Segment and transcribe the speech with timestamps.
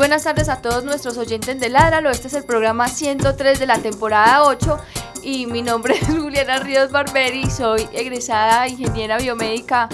[0.00, 2.08] Buenas tardes a todos nuestros oyentes de Ládralo.
[2.08, 4.78] Este es el programa 103 de la temporada 8
[5.22, 7.50] y mi nombre es Juliana Ríos Barberi.
[7.50, 9.90] Soy egresada ingeniera biomédica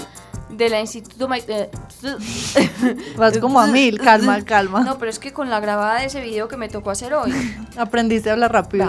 [0.49, 1.27] de la Instituto...
[1.27, 1.69] Ma- eh,
[3.17, 4.79] Vas como a mil, calma, calma.
[4.79, 7.33] No, pero es que con la grabada de ese video que me tocó hacer hoy.
[7.77, 8.85] Aprendiste a hablar rápido.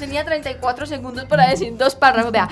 [0.00, 2.32] Tenía 34 segundos para decir dos párrafos.
[2.32, 2.48] Vea.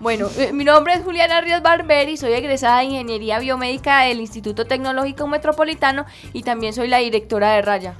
[0.00, 4.66] Bueno, eh, mi nombre es Juliana Ríos Barberi, soy egresada de Ingeniería Biomédica del Instituto
[4.66, 7.94] Tecnológico Metropolitano y también soy la directora de Raya.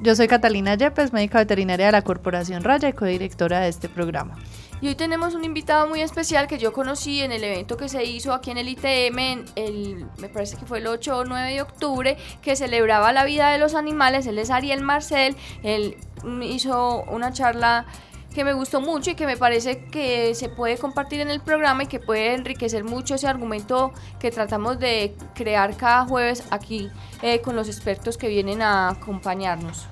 [0.00, 4.36] Yo soy Catalina Yepes, médica veterinaria de la Corporación Raya y codirectora de este programa.
[4.80, 8.04] Y hoy tenemos un invitado muy especial que yo conocí en el evento que se
[8.04, 11.52] hizo aquí en el ITM, en el, me parece que fue el 8 o 9
[11.52, 14.28] de octubre, que celebraba la vida de los animales.
[14.28, 15.96] Él es Ariel Marcel, él
[16.42, 17.86] hizo una charla
[18.34, 21.84] que me gustó mucho y que me parece que se puede compartir en el programa
[21.84, 26.90] y que puede enriquecer mucho ese argumento que tratamos de crear cada jueves aquí
[27.22, 29.86] eh, con los expertos que vienen a acompañarnos.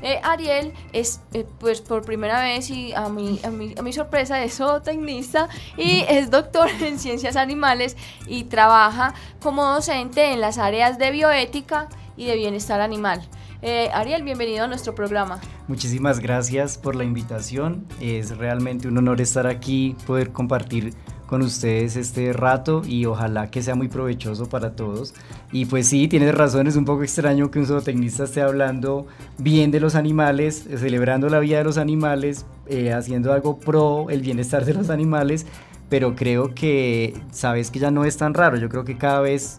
[0.00, 3.92] Eh, Ariel es, eh, pues por primera vez y a mi, a mi, a mi
[3.92, 10.58] sorpresa es zootecnista y es doctor en ciencias animales y trabaja como docente en las
[10.58, 13.22] áreas de bioética y de bienestar animal.
[13.60, 15.40] Eh, Ariel, bienvenido a nuestro programa.
[15.66, 17.84] Muchísimas gracias por la invitación.
[18.00, 20.94] Es realmente un honor estar aquí, poder compartir
[21.26, 25.12] con ustedes este rato y ojalá que sea muy provechoso para todos.
[25.50, 29.08] Y pues sí, tienes razón, es un poco extraño que un zootecnista esté hablando
[29.38, 34.22] bien de los animales, celebrando la vida de los animales, eh, haciendo algo pro el
[34.22, 35.46] bienestar de los animales,
[35.88, 39.58] pero creo que sabes que ya no es tan raro, yo creo que cada vez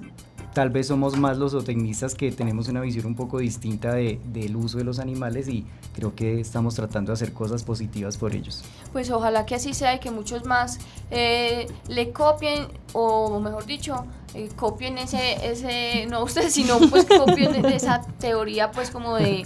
[0.53, 4.55] tal vez somos más los zootecnistas que tenemos una visión un poco distinta de- del
[4.55, 5.65] uso de los animales y
[5.95, 8.63] creo que estamos tratando de hacer cosas positivas por ellos.
[8.91, 10.79] Pues ojalá que así sea y que muchos más
[11.11, 17.65] eh, le copien o mejor dicho, eh, copien ese, ese, no ustedes, sino pues copien
[17.65, 19.45] esa teoría pues como de,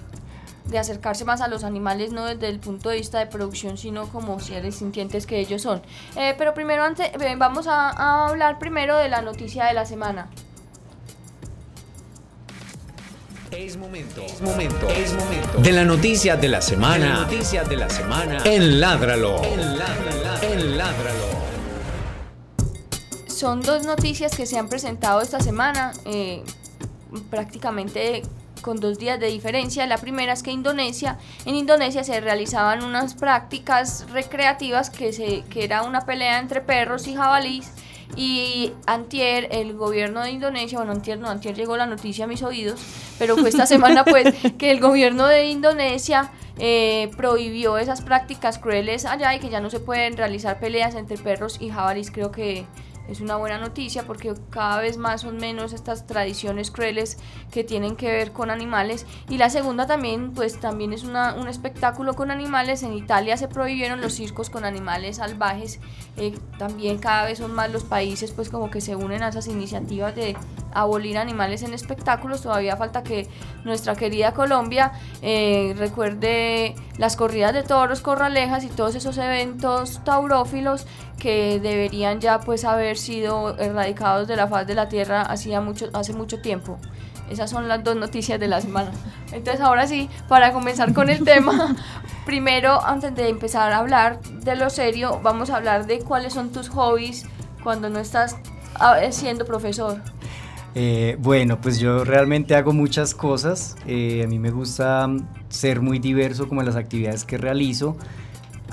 [0.69, 4.07] de acercarse más a los animales, no desde el punto de vista de producción, sino
[4.07, 5.81] como seres sintientes que ellos son.
[6.15, 10.29] Eh, pero primero, antes, vamos a hablar primero de la noticia de la semana.
[13.57, 17.21] Es momento, es momento, es momento de la noticia de la semana.
[17.21, 19.43] noticias de la semana en Ládralo.
[19.43, 20.41] En Ládralo.
[20.41, 21.25] En Ládralo.
[23.27, 26.43] Son dos noticias que se han presentado esta semana, eh,
[27.29, 28.23] prácticamente
[28.63, 29.85] con dos días de diferencia.
[29.85, 35.63] La primera es que Indonesia, en Indonesia se realizaban unas prácticas recreativas que, se, que
[35.63, 37.69] era una pelea entre perros y jabalís.
[38.15, 42.43] Y antier, el gobierno de Indonesia, bueno, antier no, antier llegó la noticia a mis
[42.43, 42.79] oídos,
[43.17, 49.05] pero fue esta semana pues que el gobierno de Indonesia eh, prohibió esas prácticas crueles
[49.05, 52.11] allá y que ya no se pueden realizar peleas entre perros y jabalís.
[52.11, 52.65] Creo que
[53.07, 57.17] es una buena noticia porque cada vez más son menos estas tradiciones crueles
[57.51, 59.05] que tienen que ver con animales.
[59.29, 62.81] Y la segunda también, pues también es una- un espectáculo con animales.
[62.83, 65.79] En Italia se prohibieron los circos con animales salvajes.
[66.17, 69.47] Eh, también cada vez son más los países pues como que se unen a esas
[69.47, 70.35] iniciativas de
[70.73, 72.41] abolir animales en espectáculos.
[72.41, 73.27] Todavía falta que
[73.63, 80.85] nuestra querida Colombia eh, recuerde las corridas de toros, corralejas y todos esos eventos taurófilos
[81.19, 85.89] que deberían ya pues haber sido erradicados de la faz de la tierra hacía mucho,
[85.93, 86.77] hace mucho tiempo.
[87.29, 88.91] Esas son las dos noticias de la semana.
[89.31, 91.75] Entonces ahora sí, para comenzar con el tema,
[92.25, 96.51] primero antes de empezar a hablar de lo serio, vamos a hablar de cuáles son
[96.51, 97.25] tus hobbies
[97.63, 98.37] cuando no estás
[98.75, 100.01] ah, siendo profesor.
[100.75, 103.75] Eh, bueno, pues yo realmente hago muchas cosas.
[103.85, 105.07] Eh, a mí me gusta
[105.49, 107.95] ser muy diverso como en las actividades que realizo.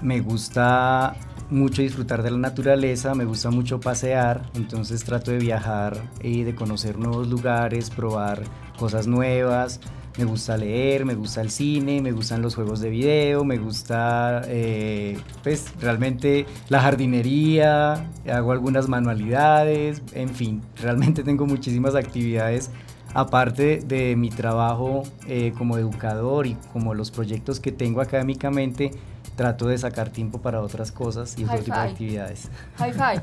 [0.02, 1.14] Me gusta
[1.50, 6.54] mucho disfrutar de la naturaleza, me gusta mucho pasear, entonces trato de viajar y de
[6.54, 8.42] conocer nuevos lugares, probar
[8.78, 9.80] cosas nuevas.
[10.18, 14.42] Me gusta leer, me gusta el cine, me gustan los juegos de video, me gusta
[14.48, 22.70] eh, pues realmente la jardinería, hago algunas manualidades, en fin, realmente tengo muchísimas actividades
[23.14, 28.90] aparte de mi trabajo eh, como educador y como los proyectos que tengo académicamente,
[29.40, 32.48] trato de sacar tiempo para otras cosas y otro High tipo de actividades.
[32.76, 32.92] High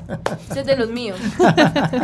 [0.50, 1.16] Ese es de los míos.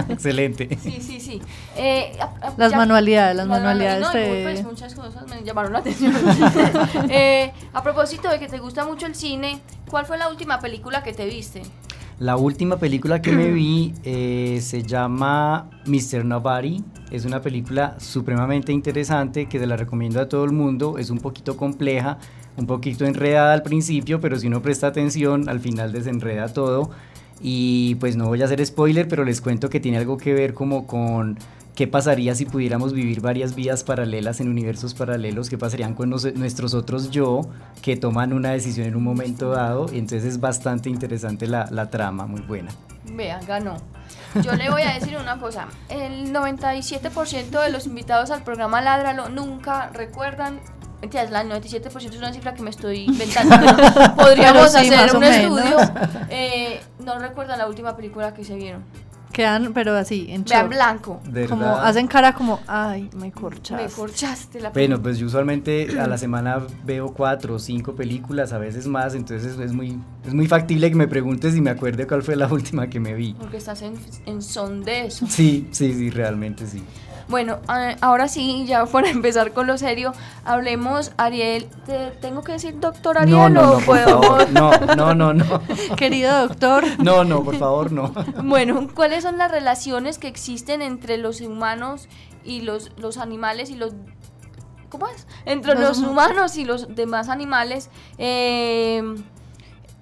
[0.09, 0.79] Excelente.
[0.81, 1.43] Sí, sí, sí.
[1.77, 2.13] Eh,
[2.57, 6.13] Las ya- manualidades, las Las manualidades No, de- pues muchas cosas me llamaron la atención.
[7.11, 9.59] Eh, a propósito de que te gusta mucho el cine,
[9.91, 11.63] ¿cuál fue la última película que te viste?
[12.21, 16.25] La última película que me vi eh, se llama Mr.
[16.25, 16.85] Nobody.
[17.11, 20.99] Es una película supremamente interesante que se la recomiendo a todo el mundo.
[20.99, 22.19] Es un poquito compleja,
[22.57, 26.91] un poquito enredada al principio, pero si uno presta atención, al final desenreda todo.
[27.41, 30.55] Y pues no voy a hacer spoiler, pero les cuento que tiene algo que ver
[30.55, 31.39] como con
[31.75, 36.75] qué pasaría si pudiéramos vivir varias vidas paralelas en universos paralelos, qué pasarían con nuestros
[36.75, 37.43] otros yo
[37.83, 39.87] que toman una decisión en un momento dado.
[39.93, 42.71] Entonces es bastante interesante la, la trama, muy buena.
[43.13, 43.77] Vea, ganó.
[44.43, 45.69] Yo le voy a decir una cosa.
[45.89, 50.61] El 97% de los invitados al programa Ládralo nunca recuerdan.
[51.05, 53.57] Mentiras, la 97% es una cifra que me estoy inventando.
[53.77, 55.77] pero Podríamos Pero sí, hacer un estudio.
[56.31, 58.83] Eh, no recuerdan la última película que se vieron.
[59.33, 61.21] Quedan, pero así, en Vean blanco.
[61.49, 61.87] Como ¿Verdad?
[61.87, 63.85] hacen cara como, ay, me corchaste.
[63.85, 68.53] Me corchaste la Bueno, pues yo usualmente a la semana veo cuatro o cinco películas,
[68.53, 72.07] a veces más, entonces es muy, es muy factible que me preguntes si me acuerdo
[72.07, 73.35] cuál fue la última que me vi.
[73.35, 75.27] Porque estás en, en son de eso.
[75.29, 76.83] Sí, sí, sí, realmente sí.
[77.29, 77.59] Bueno,
[78.01, 80.13] ahora sí, ya para empezar con lo serio,
[80.45, 84.51] hablemos, Ariel, ¿te tengo que decir doctor Ariel No, no, o no, por puedo- favor,
[84.53, 85.61] no, no, no, no,
[85.97, 88.13] Querido doctor, no, no, por favor, no.
[88.43, 92.09] Bueno, ¿cuáles son las relaciones que existen entre los humanos
[92.45, 93.95] y los, los animales y los...
[94.91, 95.27] ¿Cómo es?
[95.45, 99.03] Entre Los los, hum- humanos y los demás animales eh,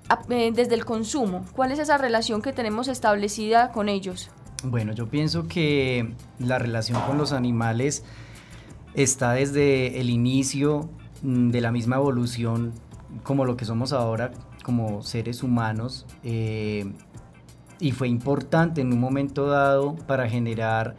[0.09, 1.47] a- eh, desde el consumo.
[1.55, 4.29] ¿Cuál es esa relación que tenemos establecida con ellos?
[4.65, 8.05] Bueno, yo pienso que la relación con los animales
[8.95, 10.89] está desde el inicio
[11.23, 12.73] mm, de la misma evolución
[13.25, 14.31] como lo que somos ahora
[14.63, 16.93] como seres humanos eh,
[17.81, 20.95] y fue importante en un momento dado para generar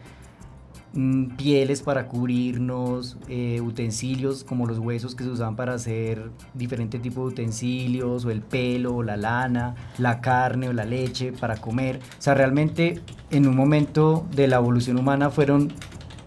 [1.38, 7.24] pieles para cubrirnos, eh, utensilios como los huesos que se usaban para hacer diferentes tipos
[7.24, 11.98] de utensilios, o el pelo, o la lana, la carne o la leche para comer.
[11.98, 13.02] O sea, realmente
[13.32, 15.74] en un momento de la evolución humana fueron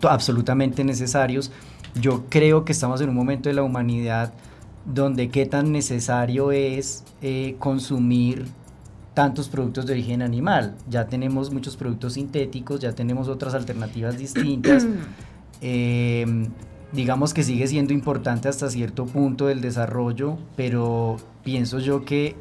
[0.02, 1.52] absolutamente necesarios.
[2.00, 4.34] Yo creo que estamos en un momento de la humanidad
[4.84, 8.46] donde qué tan necesario es eh, consumir
[9.16, 10.74] tantos productos de origen animal.
[10.90, 14.86] Ya tenemos muchos productos sintéticos, ya tenemos otras alternativas distintas.
[15.62, 16.46] Eh,
[16.92, 22.36] digamos que sigue siendo importante hasta cierto punto del desarrollo, pero pienso yo que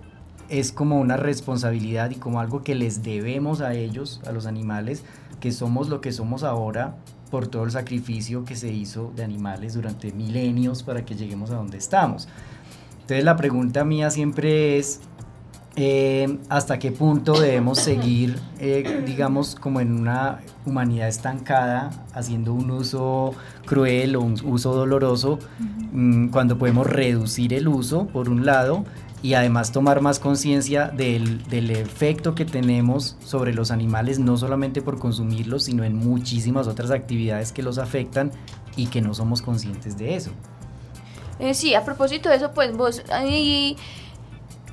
[0.49, 5.05] es como una responsabilidad y como algo que les debemos a ellos, a los animales,
[5.39, 6.97] que somos lo que somos ahora
[7.31, 11.55] por todo el sacrificio que se hizo de animales durante milenios para que lleguemos a
[11.55, 12.27] donde estamos.
[13.05, 14.99] Entonces la pregunta mía siempre es,
[15.75, 22.71] eh, ¿hasta qué punto debemos seguir, eh, digamos, como en una humanidad estancada, haciendo un
[22.71, 23.33] uso
[23.65, 25.39] cruel o un uso doloroso,
[25.91, 28.85] mm, cuando podemos reducir el uso, por un lado,
[29.21, 34.81] y además tomar más conciencia del, del efecto que tenemos sobre los animales, no solamente
[34.81, 38.31] por consumirlos, sino en muchísimas otras actividades que los afectan
[38.77, 40.31] y que no somos conscientes de eso.
[41.39, 43.75] Eh, sí, a propósito de eso, pues vos ahí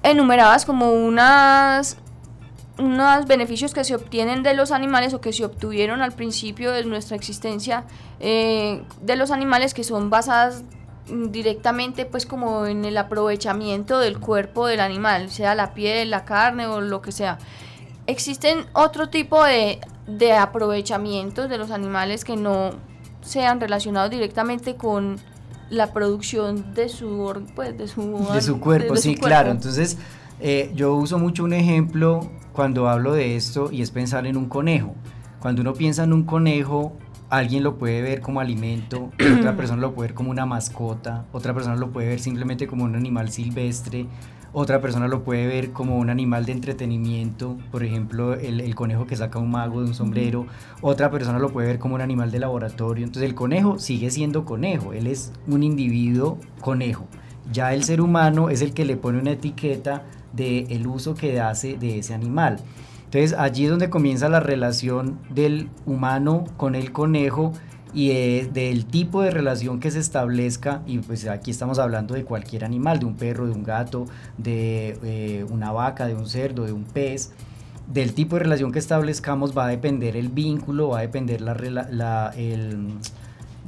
[0.02, 1.96] enumerabas como unas
[2.78, 6.84] unos beneficios que se obtienen de los animales o que se obtuvieron al principio de
[6.84, 7.84] nuestra existencia
[8.18, 10.64] eh, de los animales que son basadas
[11.06, 16.66] directamente pues como en el aprovechamiento del cuerpo del animal, sea la piel, la carne
[16.66, 17.38] o lo que sea.
[18.06, 22.70] Existen otro tipo de, de aprovechamientos de los animales que no
[23.20, 25.20] sean relacionados directamente con
[25.72, 29.50] la producción de su pues, de su, De su cuerpo, de- de sí, su claro.
[29.50, 29.96] Entonces,
[30.40, 34.46] eh, yo uso mucho un ejemplo cuando hablo de esto y es pensar en un
[34.48, 34.94] conejo.
[35.40, 36.92] Cuando uno piensa en un conejo,
[37.30, 41.54] alguien lo puede ver como alimento, otra persona lo puede ver como una mascota, otra
[41.54, 44.06] persona lo puede ver simplemente como un animal silvestre,
[44.52, 49.06] otra persona lo puede ver como un animal de entretenimiento, por ejemplo, el, el conejo
[49.06, 50.46] que saca un mago de un sombrero,
[50.80, 53.04] otra persona lo puede ver como un animal de laboratorio.
[53.04, 57.06] Entonces el conejo sigue siendo conejo, él es un individuo conejo.
[57.50, 61.40] Ya el ser humano es el que le pone una etiqueta del el uso que
[61.40, 62.58] hace de ese animal.
[63.04, 67.52] Entonces allí es donde comienza la relación del humano con el conejo
[67.94, 72.24] y de- del tipo de relación que se establezca, y pues aquí estamos hablando de
[72.24, 74.06] cualquier animal, de un perro, de un gato,
[74.38, 77.32] de eh, una vaca, de un cerdo, de un pez,
[77.92, 81.54] del tipo de relación que establezcamos va a depender el vínculo, va a depender la,
[81.90, 82.32] la-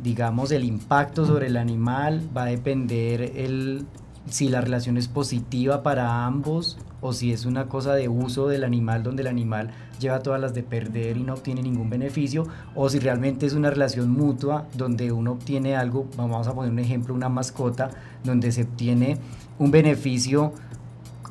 [0.02, 3.86] digamos, el impacto sobre el animal, va a depender el,
[4.28, 8.64] si la relación es positiva para ambos o si es una cosa de uso del
[8.64, 12.88] animal donde el animal lleva todas las de perder y no obtiene ningún beneficio o
[12.88, 17.14] si realmente es una relación mutua donde uno obtiene algo, vamos a poner un ejemplo,
[17.14, 17.90] una mascota,
[18.24, 19.18] donde se obtiene
[19.58, 20.52] un beneficio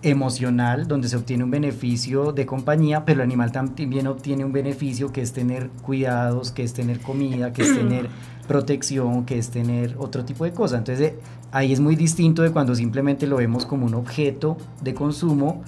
[0.03, 5.11] emocional, donde se obtiene un beneficio de compañía, pero el animal también obtiene un beneficio
[5.11, 8.09] que es tener cuidados, que es tener comida, que es tener
[8.47, 10.79] protección, que es tener otro tipo de cosas.
[10.79, 11.13] Entonces
[11.53, 15.63] ahí es muy distinto de cuando simplemente lo vemos como un objeto de consumo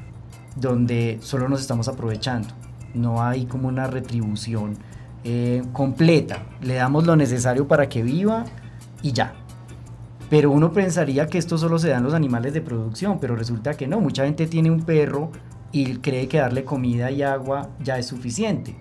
[0.56, 2.50] donde solo nos estamos aprovechando.
[2.96, 4.78] No hay como una retribución
[5.24, 6.44] eh, completa.
[6.62, 8.46] Le damos lo necesario para que viva
[9.04, 9.36] y ya.
[10.30, 13.76] Pero uno pensaría que esto solo se da en los animales de producción, pero resulta
[13.76, 14.00] que no.
[14.00, 15.32] Mucha gente tiene un perro
[15.72, 18.76] y cree que darle comida y agua ya es suficiente.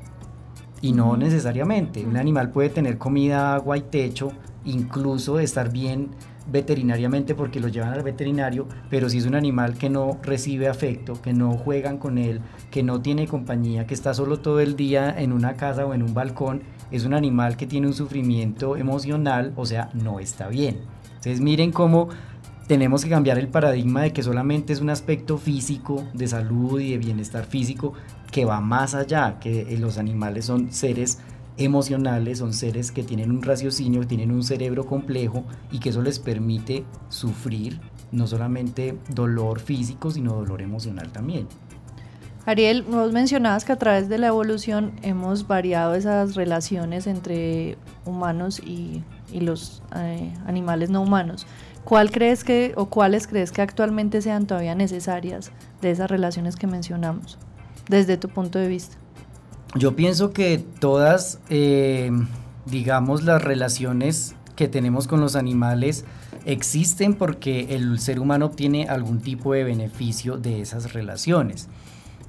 [0.81, 2.07] Y no necesariamente.
[2.07, 4.33] Un animal puede tener comida, agua y techo,
[4.65, 6.11] incluso estar bien
[6.47, 11.21] veterinariamente porque lo llevan al veterinario, pero si es un animal que no recibe afecto,
[11.21, 15.15] que no juegan con él, que no tiene compañía, que está solo todo el día
[15.17, 19.53] en una casa o en un balcón, es un animal que tiene un sufrimiento emocional,
[19.57, 20.81] o sea, no está bien.
[21.17, 22.09] Entonces miren cómo
[22.67, 26.93] tenemos que cambiar el paradigma de que solamente es un aspecto físico de salud y
[26.93, 27.93] de bienestar físico
[28.31, 31.21] que va más allá, que los animales son seres
[31.57, 36.19] emocionales, son seres que tienen un raciocinio, tienen un cerebro complejo y que eso les
[36.19, 37.81] permite sufrir
[38.13, 41.47] no solamente dolor físico, sino dolor emocional también.
[42.47, 48.61] Ariel, vos mencionabas que a través de la evolución hemos variado esas relaciones entre humanos
[48.61, 49.03] y
[49.35, 51.47] y los eh, animales no humanos.
[51.85, 55.51] ¿Cuál crees que o cuáles crees que actualmente sean todavía necesarias
[55.83, 57.39] de esas relaciones que mencionamos
[57.89, 58.97] desde tu punto de vista?
[59.77, 62.13] Yo pienso que todas, eh,
[62.65, 66.05] digamos, las relaciones que tenemos con los animales
[66.45, 71.69] existen porque el ser humano obtiene algún tipo de beneficio de esas relaciones.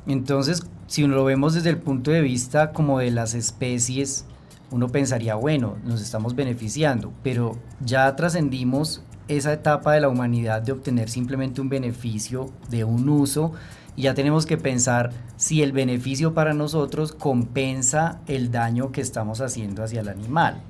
[0.08, 4.26] Entonces, si lo vemos desde el punto de vista como de las especies,
[4.72, 10.72] uno pensaría, bueno, nos estamos beneficiando, pero ya trascendimos esa etapa de la humanidad de
[10.72, 13.54] obtener simplemente un beneficio de un uso
[13.96, 19.42] y ya tenemos que pensar si el beneficio para nosotros compensa el daño que estamos
[19.42, 20.62] haciendo hacia el animal.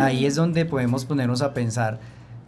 [0.00, 2.00] Ahí es donde podemos ponernos a pensar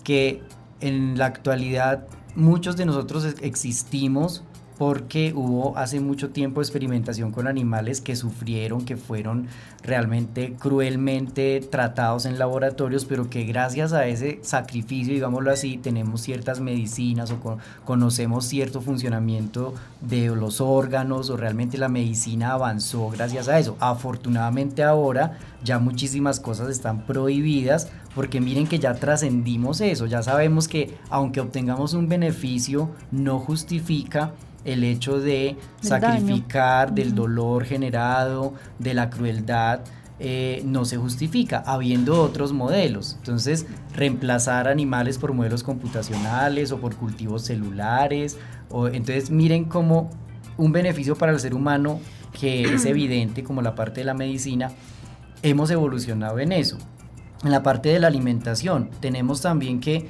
[0.02, 0.42] que
[0.80, 4.44] en la actualidad muchos de nosotros existimos
[4.78, 9.49] porque hubo hace mucho tiempo experimentación con animales que sufrieron, que fueron
[9.82, 16.61] realmente cruelmente tratados en laboratorios, pero que gracias a ese sacrificio, digámoslo así, tenemos ciertas
[16.61, 23.58] medicinas o conocemos cierto funcionamiento de los órganos o realmente la medicina avanzó gracias a
[23.58, 23.76] eso.
[23.80, 30.68] Afortunadamente ahora ya muchísimas cosas están prohibidas porque miren que ya trascendimos eso, ya sabemos
[30.68, 34.32] que aunque obtengamos un beneficio no justifica
[34.64, 39.80] el hecho de sacrificar, del dolor generado, de la crueldad,
[40.20, 43.14] eh, no se justifica, habiendo otros modelos.
[43.18, 48.36] Entonces, reemplazar animales por modelos computacionales o por cultivos celulares.
[48.68, 50.10] O, entonces, miren cómo
[50.56, 52.00] un beneficio para el ser humano
[52.38, 54.72] que es evidente, como la parte de la medicina,
[55.42, 56.78] hemos evolucionado en eso.
[57.44, 60.08] En la parte de la alimentación, tenemos también que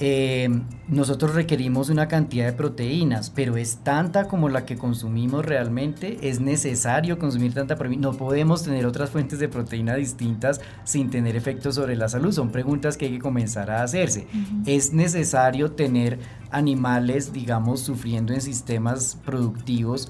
[0.00, 0.48] eh,
[0.86, 6.18] nosotros requerimos una cantidad de proteínas, pero es tanta como la que consumimos realmente.
[6.22, 8.08] Es necesario consumir tanta proteína.
[8.08, 12.32] No podemos tener otras fuentes de proteína distintas sin tener efectos sobre la salud.
[12.32, 14.26] Son preguntas que hay que comenzar a hacerse.
[14.66, 16.18] Es necesario tener
[16.50, 20.08] animales, digamos, sufriendo en sistemas productivos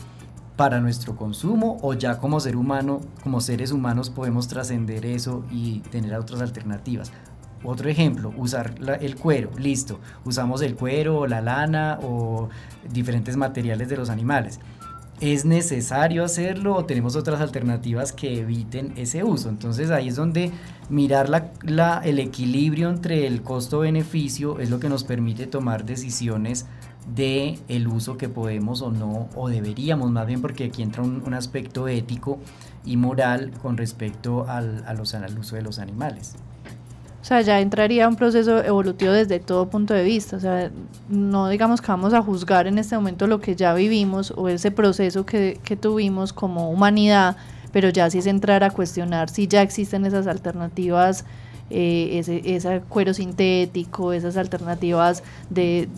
[0.56, 5.80] para nuestro consumo o ya como ser humano, como seres humanos podemos trascender eso y
[5.90, 7.12] tener otras alternativas.
[7.64, 9.98] Otro ejemplo, usar el cuero, listo.
[10.24, 12.48] Usamos el cuero o la lana o
[12.90, 14.60] diferentes materiales de los animales.
[15.20, 19.48] ¿Es necesario hacerlo o tenemos otras alternativas que eviten ese uso?
[19.48, 20.52] Entonces ahí es donde
[20.88, 26.66] mirar la, el equilibrio entre el costo-beneficio es lo que nos permite tomar decisiones
[27.12, 31.34] de el uso que podemos o no, o deberíamos más bien, porque aquí entra un,
[31.34, 32.38] aspecto ético
[32.84, 36.36] y moral con respecto al, al uso de los animales.
[37.20, 40.36] O sea, ya entraría un proceso evolutivo desde todo punto de vista.
[40.36, 40.70] O sea,
[41.08, 44.70] no digamos que vamos a juzgar en este momento lo que ya vivimos o ese
[44.70, 47.36] proceso que, que tuvimos como humanidad,
[47.72, 51.24] pero ya sí es entrar a cuestionar si ya existen esas alternativas,
[51.70, 55.88] eh, ese, cuero sintético, esas alternativas de,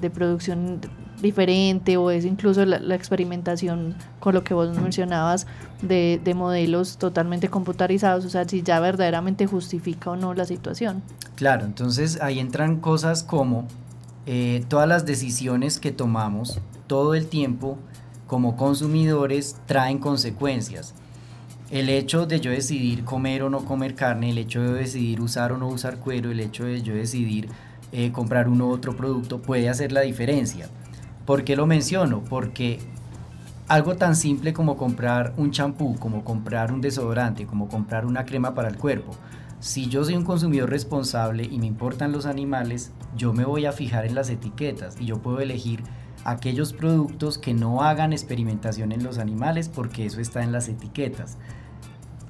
[0.00, 0.80] de producción
[1.20, 5.46] diferente o es incluso la, experimentación con lo que vos mencionabas
[5.82, 11.02] de, modelos totalmente computarizados, o sea, si ya verdaderamente justifica o no la situación.
[11.34, 13.66] Claro, entonces ahí entran cosas como
[14.26, 17.78] eh, todas las decisiones que tomamos todo el tiempo
[18.26, 20.94] como consumidores traen consecuencias.
[21.70, 25.52] El hecho de yo decidir comer o no comer carne, el hecho de decidir usar
[25.52, 27.48] o no usar cuero, el hecho de yo decidir
[27.92, 30.68] eh, comprar uno u otro producto puede hacer la diferencia.
[31.28, 32.24] ¿Por qué lo menciono?
[32.24, 32.78] Porque
[33.68, 38.54] algo tan simple como comprar un champú, como comprar un desodorante, como comprar una crema
[38.54, 39.10] para el cuerpo,
[39.60, 43.72] si yo soy un consumidor responsable y me importan los animales, yo me voy a
[43.72, 45.82] fijar en las etiquetas y yo puedo elegir
[46.24, 51.36] aquellos productos que no hagan experimentación en los animales porque eso está en las etiquetas.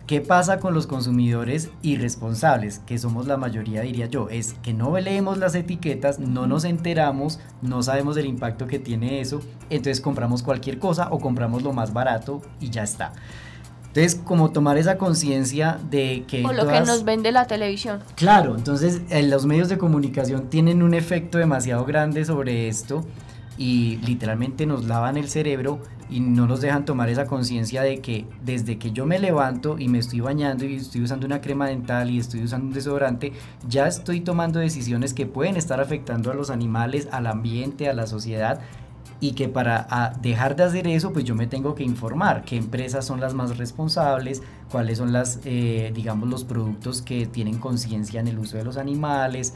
[0.09, 2.79] ¿Qué pasa con los consumidores irresponsables?
[2.79, 4.31] Que somos la mayoría, diría yo.
[4.31, 9.21] Es que no leemos las etiquetas, no nos enteramos, no sabemos del impacto que tiene
[9.21, 13.13] eso, entonces compramos cualquier cosa o compramos lo más barato y ya está.
[13.89, 16.43] Entonces, como tomar esa conciencia de que...
[16.47, 18.01] O lo que nos vende la televisión.
[18.15, 23.05] Claro, entonces eh, los medios de comunicación tienen un efecto demasiado grande sobre esto
[23.59, 28.25] y literalmente nos lavan el cerebro y no nos dejan tomar esa conciencia de que
[28.43, 32.09] desde que yo me levanto y me estoy bañando y estoy usando una crema dental
[32.09, 33.33] y estoy usando un desodorante,
[33.69, 38.07] ya estoy tomando decisiones que pueden estar afectando a los animales, al ambiente, a la
[38.07, 38.61] sociedad
[39.21, 43.05] y que para dejar de hacer eso, pues yo me tengo que informar qué empresas
[43.05, 48.29] son las más responsables, cuáles son las, eh, digamos, los productos que tienen conciencia en
[48.29, 49.55] el uso de los animales,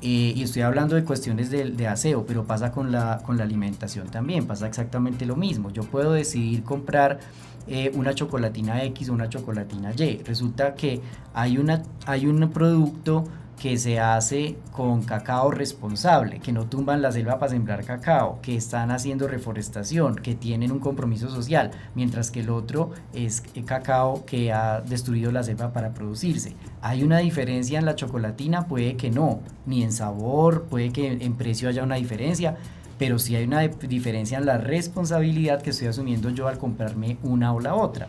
[0.00, 4.46] y estoy hablando de cuestiones de, aseo, pero pasa con la, con la alimentación también,
[4.46, 5.70] pasa exactamente lo mismo.
[5.70, 7.18] Yo puedo decidir comprar
[7.66, 10.22] eh, una chocolatina X o una chocolatina Y.
[10.24, 11.00] Resulta que
[11.34, 13.24] hay, una, hay un producto
[13.60, 18.56] que se hace con cacao responsable, que no tumban la selva para sembrar cacao, que
[18.56, 24.50] están haciendo reforestación, que tienen un compromiso social, mientras que el otro es cacao que
[24.50, 26.56] ha destruido la selva para producirse.
[26.80, 28.66] ¿Hay una diferencia en la chocolatina?
[28.66, 32.56] Puede que no, ni en sabor, puede que en precio haya una diferencia,
[32.98, 37.52] pero sí hay una diferencia en la responsabilidad que estoy asumiendo yo al comprarme una
[37.52, 38.08] o la otra.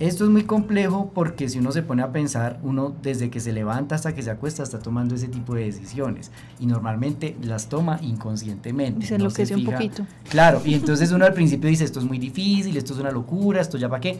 [0.00, 3.52] Esto es muy complejo porque si uno se pone a pensar, uno desde que se
[3.52, 8.00] levanta hasta que se acuesta está tomando ese tipo de decisiones y normalmente las toma
[8.00, 9.06] inconscientemente.
[9.06, 10.06] Se enloquece un poquito.
[10.30, 13.60] Claro, y entonces uno al principio dice esto es muy difícil, esto es una locura,
[13.60, 14.18] esto ya para qué.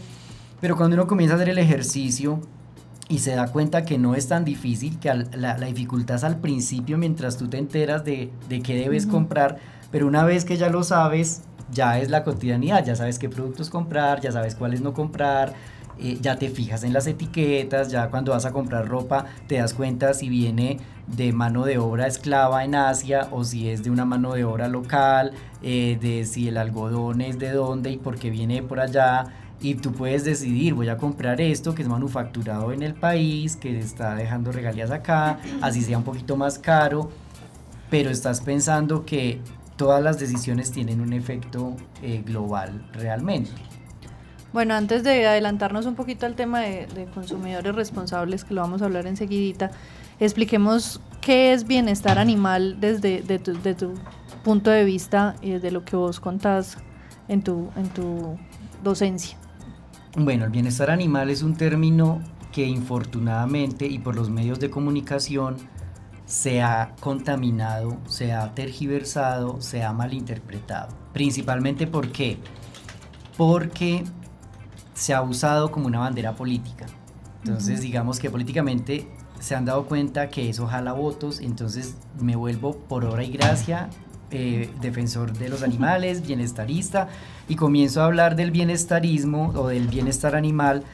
[0.61, 2.40] Pero cuando uno comienza a hacer el ejercicio
[3.09, 6.98] y se da cuenta que no es tan difícil, que la, dificultad es al principio
[6.98, 9.57] mientras tú te enteras de, de qué debes comprar,
[9.90, 11.40] pero una vez que ya lo sabes,
[11.72, 15.54] ya es la cotidianidad, ya sabes qué productos comprar, ya sabes cuáles no comprar,
[15.98, 19.74] eh, ya te fijas en las etiquetas, ya cuando vas a comprar ropa te das
[19.74, 24.05] cuenta si viene de mano de obra esclava en Asia o si es de una
[24.05, 28.31] mano de obra local, eh, de si el algodón es de dónde y por qué
[28.31, 29.26] viene por allá.
[29.62, 33.79] Y tú puedes decidir, voy a comprar esto que es manufacturado en el país, que
[33.79, 37.11] está dejando regalías acá, así sea un poquito más caro,
[37.90, 39.38] pero estás pensando que
[39.76, 43.69] todas las decisiones tienen un efecto eh, global realmente.
[44.52, 48.86] Bueno, antes de adelantarnos un poquito al tema de, consumidores responsables, que lo vamos a
[48.86, 49.70] hablar enseguidita,
[50.18, 53.94] expliquemos qué es bienestar animal desde de tu, tu,
[54.42, 56.78] punto de vista y desde lo que vos contás
[57.28, 58.36] en tu, en tu
[58.82, 59.36] docencia.
[60.16, 65.56] Bueno, el bienestar animal es un término que infortunadamente y por los medios de comunicación
[66.24, 70.96] se ha contaminado, se ha tergiversado, se ha malinterpretado.
[71.12, 72.38] Principalmente ¿por qué?
[73.36, 74.04] Porque
[75.00, 76.84] se ha usado como una bandera política.
[77.42, 79.08] Entonces, digamos que políticamente
[79.38, 83.88] se han dado cuenta que eso jala votos, entonces me vuelvo por obra y gracia
[84.30, 87.08] eh, defensor de los animales, bienestarista,
[87.48, 90.84] y comienzo a hablar del bienestarismo o del bienestar animal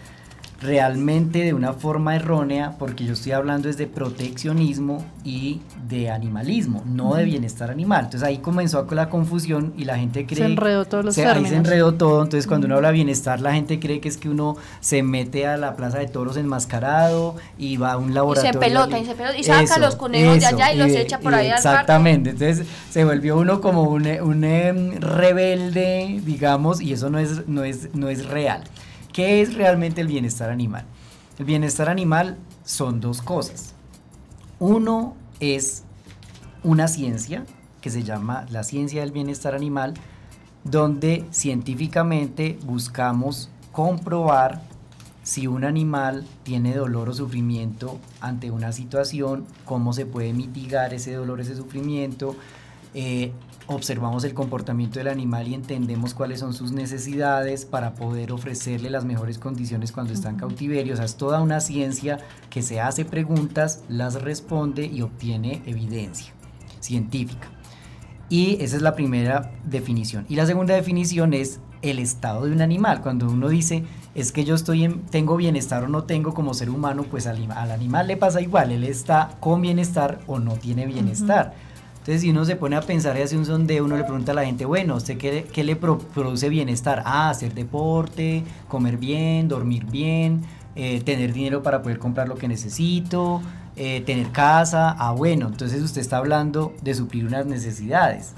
[0.60, 6.82] realmente de una forma errónea, porque yo estoy hablando es de proteccionismo y de animalismo,
[6.86, 8.04] no de bienestar animal.
[8.04, 10.38] Entonces ahí comenzó la confusión y la gente cree...
[10.38, 13.40] Se enredó todos los se, Ahí se enredó todo, entonces cuando uno habla de bienestar
[13.40, 17.36] la gente cree que es que uno se mete a la plaza de toros enmascarado
[17.58, 18.50] y va a un laboratorio...
[18.50, 21.18] Y se pelota, y se pelota, y saca los conejos de allá y, los echa
[21.20, 27.10] por ahí Exactamente, entonces se volvió uno como un, un em, rebelde, digamos, y eso
[27.10, 28.62] no es, no es, no es real.
[29.16, 30.84] ¿Qué es realmente el bienestar animal?
[31.38, 33.74] El bienestar animal son dos cosas.
[34.58, 35.84] Uno es
[36.62, 37.46] una ciencia
[37.80, 39.94] que se llama la ciencia del bienestar animal,
[40.64, 44.60] donde científicamente buscamos comprobar
[45.22, 51.14] si un animal tiene dolor o sufrimiento ante una situación, cómo se puede mitigar ese
[51.14, 52.36] dolor, ese sufrimiento,
[52.92, 53.32] eh,
[53.66, 59.04] observamos el comportamiento del animal y entendemos cuáles son sus necesidades para poder ofrecerle las
[59.04, 60.94] mejores condiciones cuando está en cautiverio.
[60.94, 62.18] O sea, es toda una ciencia
[62.50, 66.32] que se hace preguntas, las responde y obtiene evidencia
[66.80, 67.48] científica.
[68.28, 70.26] Y esa es la primera definición.
[70.28, 73.00] Y la segunda definición es el estado de un animal.
[73.02, 76.70] Cuando uno dice, es que yo estoy en, tengo bienestar o no tengo como ser
[76.70, 81.54] humano, pues al, animal le pasa igual, él está con bienestar o no tiene bienestar.
[82.06, 84.34] Entonces, si uno se pone a pensar y hace un sondeo, uno le pregunta a
[84.36, 87.02] la gente, bueno, ¿usted qué, qué le produce bienestar?
[87.04, 90.42] Ah, hacer deporte, comer bien, dormir bien,
[90.76, 93.42] eh, tener dinero para poder comprar lo que necesito,
[93.74, 94.94] eh, tener casa.
[94.96, 98.34] Ah, bueno, entonces usted está hablando de suplir unas necesidades.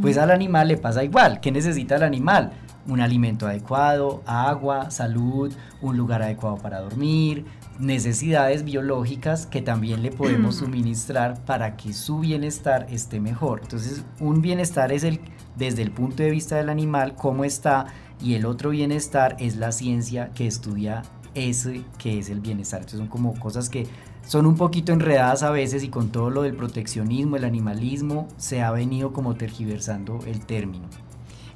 [0.00, 1.38] Pues al animal le pasa igual.
[1.38, 2.50] ¿Qué necesita el animal?
[2.88, 7.44] Un alimento adecuado, agua, salud, un lugar adecuado para dormir,
[7.78, 13.60] necesidades biológicas que también le podemos suministrar para que su bienestar esté mejor.
[13.62, 15.20] Entonces, un bienestar es el
[15.56, 17.86] desde el punto de vista del animal cómo está
[18.22, 21.02] y el otro bienestar es la ciencia que estudia
[21.34, 22.80] ese que es el bienestar.
[22.80, 23.86] Entonces, son como cosas que
[24.26, 28.62] son un poquito enredadas a veces y con todo lo del proteccionismo, el animalismo, se
[28.62, 30.86] ha venido como tergiversando el término.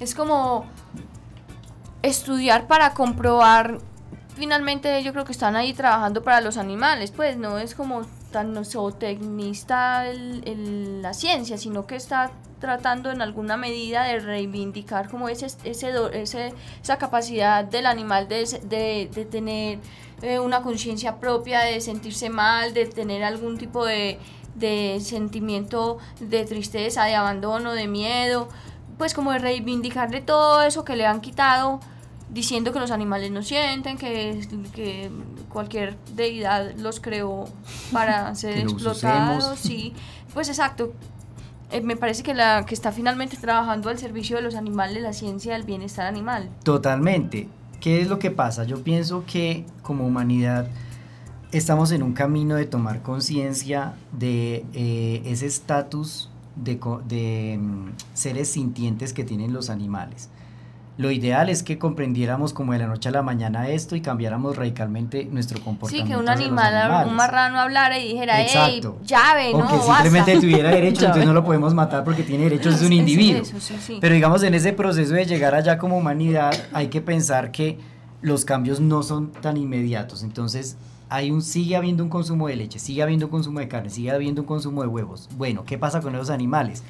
[0.00, 0.66] Es como
[2.02, 3.78] estudiar para comprobar,
[4.36, 8.64] finalmente yo creo que están ahí trabajando para los animales, pues no es como tan
[8.64, 15.92] zootecnista la ciencia, sino que está tratando en alguna medida de reivindicar como ese, ese,
[16.12, 19.78] ese esa capacidad del animal de, de, tener
[20.22, 24.18] eh, una conciencia propia, de sentirse mal, de tener algún tipo de,
[24.54, 28.48] de sentimiento de tristeza, de abandono, de miedo,
[28.98, 31.80] pues como de reivindicarle todo eso que le han quitado,
[32.30, 34.40] diciendo que los animales no sienten, que,
[34.74, 35.10] que
[35.48, 37.46] cualquier deidad los creó
[37.92, 39.92] para ser explotados, sí,
[40.34, 40.92] pues exacto.
[41.72, 45.12] Eh, me parece que la que está finalmente trabajando al servicio de los animales, la
[45.12, 46.48] ciencia del bienestar animal.
[46.62, 47.48] Totalmente.
[47.80, 48.64] ¿Qué es lo que pasa?
[48.64, 50.68] Yo pienso que como humanidad
[51.52, 58.48] estamos en un camino de tomar conciencia de eh, ese estatus de, de mm, seres
[58.48, 60.28] sintientes que tienen los animales.
[60.98, 64.56] Lo ideal es que comprendiéramos como de la noche a la mañana esto y cambiáramos
[64.56, 66.06] radicalmente nuestro comportamiento.
[66.06, 70.40] Sí, que un animal, un marrano hablara y dijera, hey, llave, no, O que simplemente
[70.40, 73.42] tuviera derechos, entonces no lo podemos matar porque tiene derechos, es un individuo.
[74.00, 77.78] Pero digamos, en ese proceso de llegar allá como humanidad, hay que pensar que
[78.22, 80.22] los cambios no son tan inmediatos.
[80.22, 80.78] Entonces,
[81.10, 84.10] hay un, sigue habiendo un consumo de leche, sigue habiendo un consumo de carne, sigue
[84.10, 85.28] habiendo un consumo de huevos.
[85.36, 86.82] Bueno, ¿qué pasa con los animales?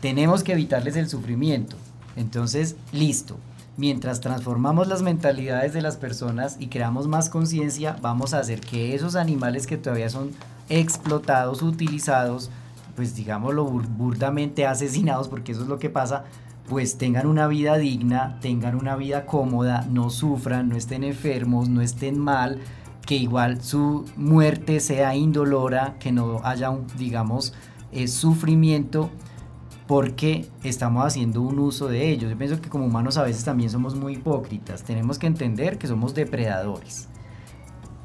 [0.00, 1.76] Tenemos que evitarles el sufrimiento.
[2.16, 3.36] Entonces, listo,
[3.80, 8.94] mientras transformamos las mentalidades de las personas y creamos más conciencia, vamos a hacer que
[8.94, 10.32] esos animales que todavía son
[10.68, 12.50] explotados, utilizados,
[12.94, 16.24] pues digámoslo burdamente asesinados, porque eso es lo que pasa,
[16.68, 21.80] pues tengan una vida digna, tengan una vida cómoda, no sufran, no estén enfermos, no
[21.80, 22.58] estén mal,
[23.06, 27.54] que igual su muerte sea indolora, que no haya un, digamos,
[27.92, 29.10] eh, sufrimiento
[29.90, 32.30] porque estamos haciendo un uso de ellos.
[32.30, 34.84] Yo pienso que como humanos a veces también somos muy hipócritas.
[34.84, 37.08] Tenemos que entender que somos depredadores.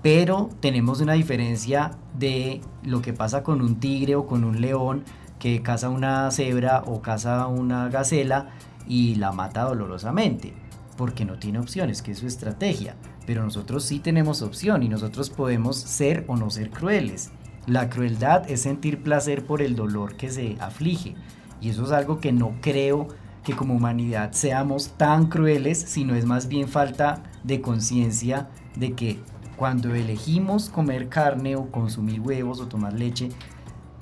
[0.02, 5.04] Pero tenemos una diferencia de lo que pasa con un tigre o con un león
[5.38, 8.50] que caza una cebra o caza una gacela
[8.88, 10.56] y la mata dolorosamente,
[10.98, 12.96] porque no tiene opciones, que es su estrategia.
[13.28, 17.30] Pero nosotros sí tenemos opción y nosotros podemos ser o no ser crueles.
[17.68, 21.14] La crueldad es sentir placer por el dolor que se aflige.
[21.62, 23.08] Y eso es algo que no creo
[23.44, 29.20] que como humanidad seamos tan crueles, sino es más bien falta de conciencia de que
[29.56, 33.30] cuando elegimos comer carne o consumir huevos o tomar leche,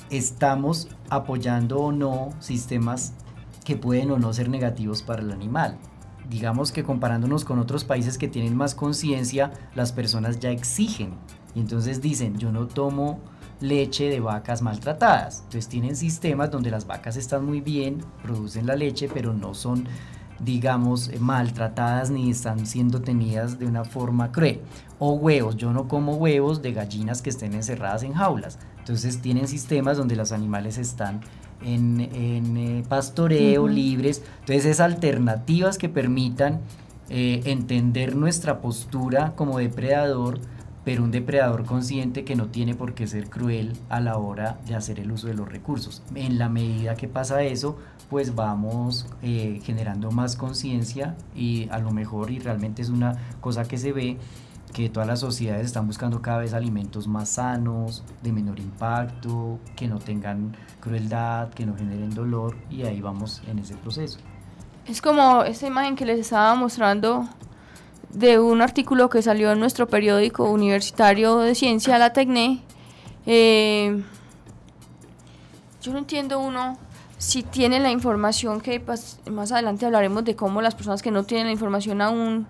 [0.10, 3.14] estamos apoyando o no sistemas
[3.64, 5.78] que pueden o no ser negativos para el animal.
[6.30, 11.14] Digamos que comparándonos con otros países que tienen más conciencia, las personas ya exigen.
[11.54, 13.20] Y entonces dicen, yo no tomo
[13.64, 15.40] leche de vacas maltratadas.
[15.46, 19.88] Entonces tienen sistemas donde las vacas están muy bien, producen la leche, pero no son
[20.40, 24.60] digamos, maltratadas ni están siendo tenidas de una forma cruel.
[25.00, 28.60] O huevos, yo no como huevos de gallinas que estén encerradas en jaulas.
[28.80, 31.22] Entonces tienen sistemas donde los animales están
[31.64, 34.22] en, eh, pastoreo, libres.
[34.42, 36.60] Entonces es alternativas que permitan
[37.10, 40.40] eh, entender nuestra postura como depredador
[40.86, 44.76] pero un depredador consciente que no tiene por qué ser cruel a la hora de
[44.76, 46.04] hacer el uso de los recursos.
[46.16, 47.78] En la medida que pasa eso,
[48.10, 53.64] pues vamos eh, generando más conciencia y a lo mejor, y realmente es una cosa
[53.64, 54.18] que se ve,
[54.74, 59.88] que todas las sociedades están buscando cada vez alimentos más sanos, de menor impacto, que
[59.88, 64.20] no tengan crueldad, que no generen dolor, y ahí vamos en ese proceso.
[64.86, 67.28] Es como esa imagen que les estaba mostrando
[68.14, 72.62] de un artículo que salió en nuestro periódico universitario de ciencia, la Tecne.
[73.26, 74.04] Eh,
[75.82, 76.78] yo no entiendo uno
[77.18, 78.82] si tienen la información que
[79.32, 82.48] más adelante hablaremos de cómo las personas que no tienen la información aún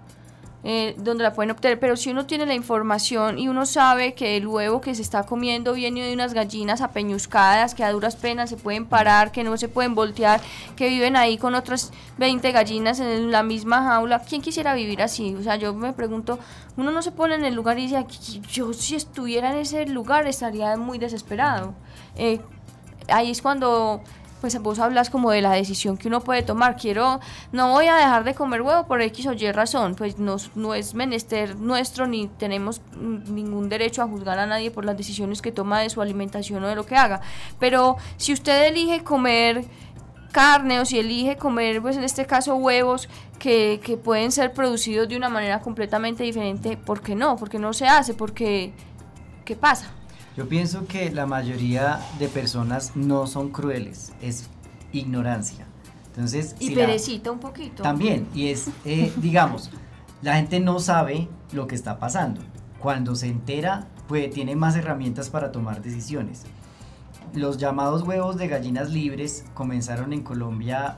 [0.65, 4.37] eh, donde la pueden obtener, pero si uno tiene la información y uno sabe que
[4.37, 8.49] el huevo que se está comiendo viene de unas gallinas apeñuscadas que a duras penas
[8.49, 10.39] se pueden parar, que no se pueden voltear,
[10.77, 15.35] que viven ahí con otras 20 gallinas en la misma jaula, ¿quién quisiera vivir así?
[15.35, 16.39] O sea, yo me pregunto,
[16.77, 18.05] uno no se pone en el lugar y dice,
[18.49, 21.73] yo si estuviera en ese lugar estaría muy desesperado.
[22.15, 22.39] Eh,
[23.09, 24.01] ahí es cuando
[24.43, 26.75] pues vos hablas como de la decisión que uno puede tomar.
[26.75, 27.21] Quiero,
[27.53, 30.93] no voy a dejar de comer huevo por X o Y razón, pues no, es
[30.93, 35.79] menester nuestro ni tenemos ningún derecho a juzgar a nadie por las decisiones que toma
[35.79, 37.21] de su alimentación o de lo que haga.
[37.57, 39.63] Pero si usted elige comer
[40.33, 43.07] carne o si elige comer, pues en este caso huevos
[43.39, 47.37] que, que pueden ser producidos de una manera completamente diferente, ¿por qué no?
[47.37, 48.73] Porque no se hace, porque
[49.45, 49.93] ¿qué pasa?
[50.35, 54.49] Yo pienso que la mayoría de personas no son crueles, es
[54.91, 55.67] ignorancia.
[56.07, 57.83] Entonces, y perecita un poquito.
[57.83, 59.69] También, y es, eh, digamos,
[60.21, 62.41] la gente no sabe lo que está pasando.
[62.79, 66.43] Cuando se entera, pues tiene más herramientas para tomar decisiones.
[67.33, 70.97] Los llamados huevos de gallinas libres comenzaron en Colombia,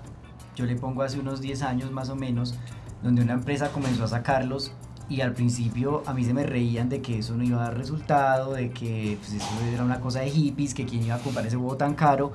[0.55, 2.55] yo le pongo hace unos 10 años más o menos,
[3.03, 4.71] donde una empresa comenzó a sacarlos
[5.09, 7.77] y al principio a mí se me reían de que eso no iba a dar
[7.77, 11.45] resultado, de que pues, eso era una cosa de hippies, que quién iba a comprar
[11.45, 12.31] ese huevo tan caro.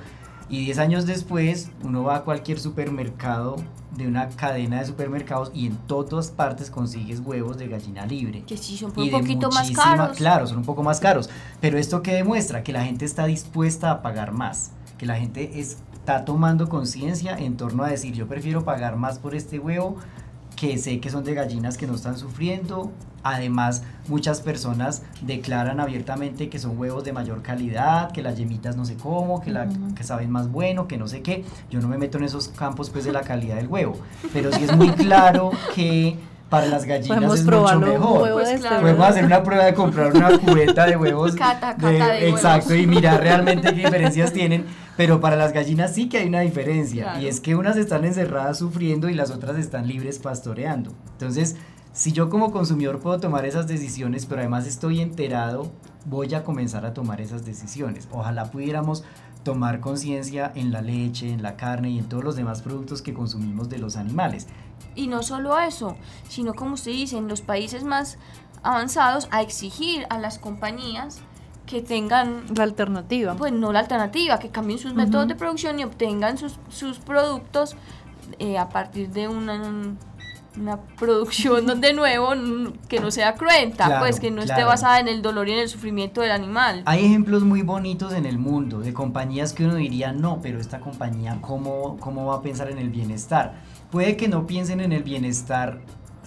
[0.49, 3.57] Y 10 años después uno va a cualquier supermercado
[3.97, 8.43] de una cadena de supermercados y en todas partes consigues huevos de gallina libre.
[8.43, 10.17] Que sí, son un poquito más caros.
[10.17, 11.31] Claro, son un poco más caros.
[11.61, 15.61] Pero esto que demuestra que la gente está dispuesta a pagar más, que la gente
[15.61, 19.99] está tomando conciencia en torno a decir yo prefiero pagar más por este huevo
[20.61, 22.93] que sé que son de gallinas que no están sufriendo.
[23.23, 28.85] Además, muchas personas declaran abiertamente que son huevos de mayor calidad, que las yemitas no
[28.85, 31.47] sé cómo, que, la, que saben más bueno, que no sé qué.
[31.71, 33.97] Yo no me meto en esos campos pues de la calidad del huevo,
[34.35, 36.19] pero sí es muy claro que
[36.51, 38.31] para las gallinas es mucho mejor.
[38.33, 41.37] Pues Podemos hacer una prueba de comprar una cubeta de huevos.
[41.37, 44.67] Cata, de, exacto, y mirar realmente qué diferencias tienen.
[45.01, 47.19] Pero para las gallinas sí que hay una diferencia.
[47.19, 50.93] Y es que unas están encerradas sufriendo y las otras están libres pastoreando.
[51.13, 51.57] Entonces,
[51.95, 55.73] si yo como consumidor puedo tomar esas decisiones, pero además estoy enterado,
[56.05, 58.09] voy a comenzar a tomar esas decisiones.
[58.13, 59.03] Ojalá pudiéramos
[59.43, 63.15] tomar conciencia en la leche, en la carne y en todos los demás productos que
[63.15, 64.49] consumimos de los animales.
[64.95, 65.97] Y no solo eso,
[66.29, 68.19] sino como usted dice, en los países más
[68.63, 71.23] avanzados a exigir a las compañías
[71.71, 73.35] que tengan la alternativa.
[73.35, 77.77] Pues no la alternativa, que cambien sus métodos de producción y obtengan sus, sus productos
[78.41, 79.95] eh, a partir de una,
[80.59, 82.31] una producción de nuevo
[82.89, 85.69] que no sea cruenta, pues que no esté basada en el dolor y en el
[85.69, 86.83] sufrimiento del animal.
[86.87, 90.81] Hay ejemplos muy bonitos en el mundo de compañías que uno diría, no, pero esta
[90.81, 93.55] compañía, ¿cómo, cómo va a pensar en el bienestar?
[93.93, 95.81] Puede que no piensen en el bienestar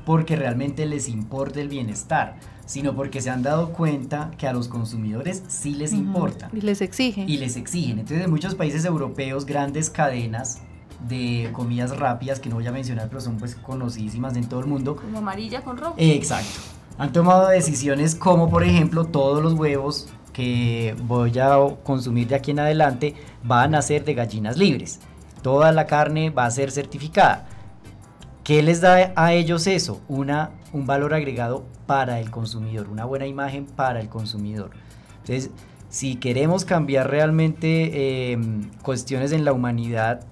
[0.05, 2.35] porque realmente les importa el bienestar,
[2.65, 6.49] sino porque se han dado cuenta que a los consumidores sí les importa.
[6.53, 7.29] Y les exigen.
[7.29, 7.99] Y les exigen.
[7.99, 10.61] Entonces en muchos países europeos grandes cadenas
[11.07, 14.67] de comidas rápidas, que no voy a mencionar, pero son pues conocidísimas en todo el
[14.67, 14.95] mundo.
[14.95, 15.95] Como amarilla con rojo.
[15.97, 16.61] exacto.
[16.97, 22.51] Han tomado decisiones como por ejemplo todos los huevos que voy a consumir de aquí
[22.51, 24.99] en adelante van a ser de gallinas libres.
[25.41, 27.47] Toda la carne va a ser certificada.
[28.43, 30.01] ¿Qué les da a ellos eso?
[30.09, 34.71] Una, un valor agregado para el consumidor, una buena imagen para el consumidor.
[35.21, 35.49] Entonces,
[35.87, 40.25] si queremos cambiar realmente em, cuestiones en la humanidad,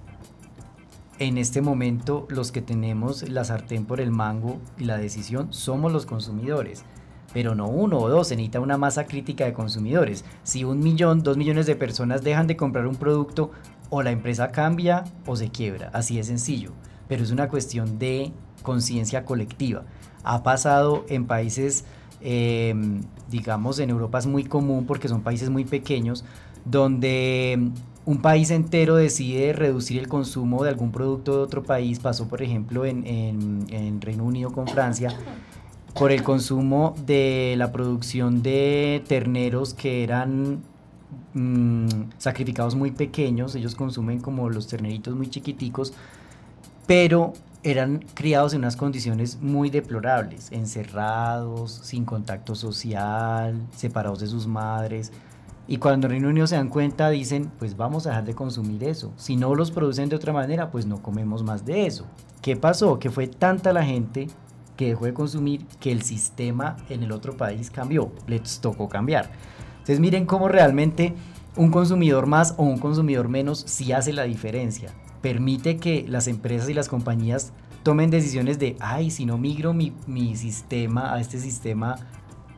[1.20, 5.90] en este momento los que tenemos la sartén por el mango y la decisión somos
[5.90, 6.84] los consumidores.
[7.32, 10.26] Pero no uno o dos, se necesita una masa crítica de consumidores.
[10.42, 13.52] Si un millón, dos millones de personas dejan de comprar un producto,
[13.88, 16.72] o la empresa cambia o se quiebra, así de sencillo
[17.12, 19.84] pero es una cuestión de conciencia colectiva.
[20.24, 21.84] Ha pasado en países,
[22.22, 26.24] em, digamos, en Europa es muy común porque son países muy pequeños,
[26.64, 27.68] donde
[28.06, 32.40] un país entero decide reducir el consumo de algún producto de otro país, pasó por
[32.40, 35.14] ejemplo en, en, Reino Unido con Francia,
[35.92, 40.62] por el consumo de la producción de terneros que eran
[41.34, 45.92] mm, sacrificados muy pequeños, ellos consumen como los terneritos muy chiquiticos,
[46.86, 54.46] pero eran criados en unas condiciones muy deplorables, encerrados, sin contacto social, separados de sus
[54.46, 55.12] madres.
[55.68, 59.12] Y cuando Reino Unido se dan cuenta, dicen, pues vamos a dejar de consumir eso.
[59.16, 62.04] Si no los producen de otra manera, pues no comemos más de eso.
[62.40, 62.98] ¿Qué pasó?
[62.98, 64.26] Que fue tanta la gente
[64.76, 69.30] que dejó de consumir que el sistema en el otro país cambió, les tocó cambiar.
[69.74, 71.14] Entonces miren cómo realmente
[71.56, 74.92] un consumidor más o un consumidor menos sí hace la diferencia.
[75.22, 79.92] Permite que las empresas y las compañías tomen decisiones de, ay, si no migro mi,
[80.06, 81.96] mi sistema a este sistema,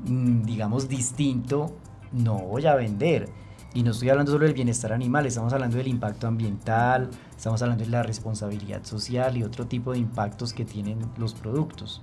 [0.06, 1.76] mm, digamos, distinto,
[2.12, 3.28] no voy a vender.
[3.74, 7.84] Y no estoy hablando solo del bienestar animal, estamos hablando del impacto ambiental, estamos hablando
[7.84, 12.00] de la responsabilidad social y otro tipo de impactos que tienen los productos.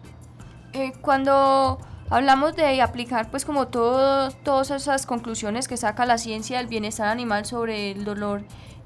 [0.74, 6.58] Eh, cuando hablamos de aplicar pues como todo, todas esas conclusiones que saca la ciencia
[6.58, 8.44] del bienestar animal sobre el dolor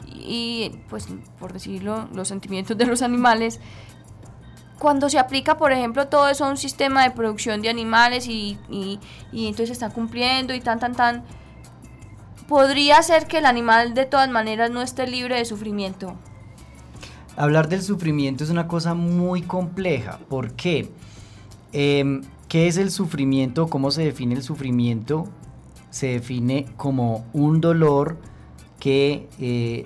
[0.08, 1.08] y pues
[1.39, 3.60] por decirlo los sentimientos de los animales
[4.80, 8.58] cuando se aplica por ejemplo todo eso a un sistema de producción de animales y,
[8.70, 9.00] y,
[9.32, 11.24] y entonces está cumpliendo y tan tan tan
[12.48, 16.15] podría ser que el animal de todas maneras no esté libre de sufrimiento.
[17.38, 20.20] Hablar del sufrimiento es una cosa muy compleja.
[20.30, 20.89] ¿Por qué?
[21.74, 23.68] Em, ¿Qué es el sufrimiento?
[23.68, 25.28] ¿Cómo se define el sufrimiento?
[25.89, 28.18] Se define como un dolor
[28.80, 29.86] que eh,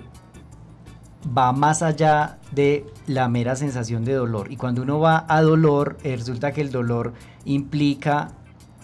[1.26, 4.50] va más allá de la mera sensación de dolor.
[4.50, 7.12] Y cuando uno va a dolor, eh, resulta que el dolor
[7.44, 8.32] implica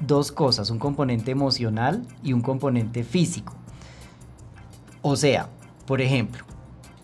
[0.01, 3.55] dos cosas, un componente emocional y un componente físico.
[5.03, 5.49] O sea,
[5.87, 6.45] por ejemplo,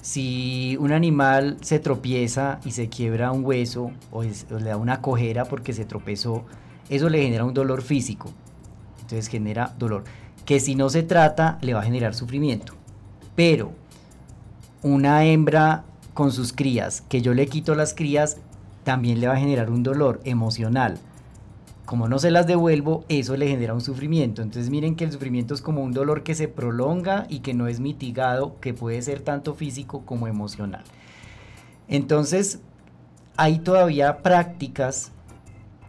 [0.01, 5.45] si un animal se tropieza y se quiebra un hueso o, le da una cojera
[5.45, 6.45] porque se tropezó,
[6.89, 8.31] eso le genera un dolor físico.
[9.01, 10.05] Entonces genera dolor.
[10.45, 12.75] Que si no se trata, le va a generar sufrimiento.
[13.37, 13.73] Pero
[14.83, 18.39] una hembra con sus crías, que yo le quito las crías,
[18.85, 20.99] también le va a generar un dolor emocional
[21.93, 24.41] como no se las devuelvo, eso le genera un sufrimiento.
[24.41, 27.67] Entonces miren que el sufrimiento es como un dolor que se prolonga y que no
[27.67, 30.85] es mitigado, que puede ser tanto físico como emocional.
[31.89, 32.61] Entonces,
[33.37, 35.13] hay todavía prácticas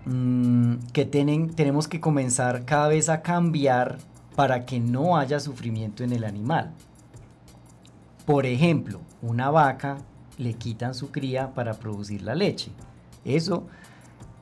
[0.05, 3.99] mm, que tienen, tenemos que comenzar cada vez a cambiar
[4.35, 6.71] para que no haya sufrimiento en el animal.
[8.25, 9.97] Por ejemplo, una vaca
[10.37, 12.71] le quitan su cría para producir la leche.
[13.25, 13.65] Eso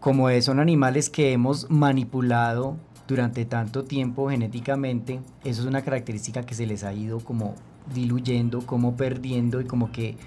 [0.02, 2.76] como son animales que hemos manipulado
[3.08, 7.54] durante tanto tiempo genéticamente, eso es una característica que se les ha ido como
[7.94, 10.18] diluyendo, como perdiendo y como que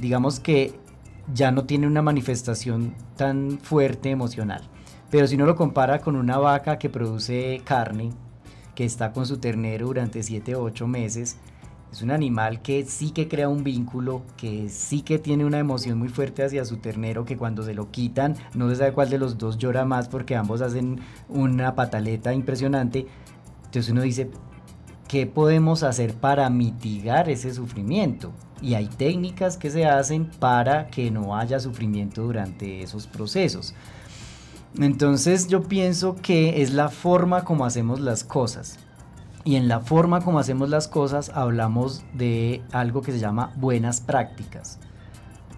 [0.00, 0.78] digamos que
[1.34, 4.62] ya no tiene una manifestación tan fuerte emocional.
[5.10, 8.10] Pero si uno lo compara con una vaca que produce carne,
[8.76, 11.38] que está con su ternero durante 7 o 8 meses,
[11.96, 15.98] es un animal que sí que crea un vínculo, que sí que tiene una emoción
[15.98, 19.16] muy fuerte hacia su ternero, que cuando se lo quitan no se sabe cuál de
[19.16, 23.06] los dos llora más porque ambos hacen una pataleta impresionante.
[23.64, 24.30] Entonces uno dice,
[25.08, 28.30] ¿qué podemos hacer para mitigar ese sufrimiento?
[28.60, 33.74] Y hay técnicas que se hacen para que no haya sufrimiento durante esos procesos.
[34.78, 38.80] Entonces yo pienso que es la forma como hacemos las cosas.
[39.46, 44.00] Y en la forma como hacemos las cosas hablamos de algo que se llama buenas
[44.00, 44.80] prácticas.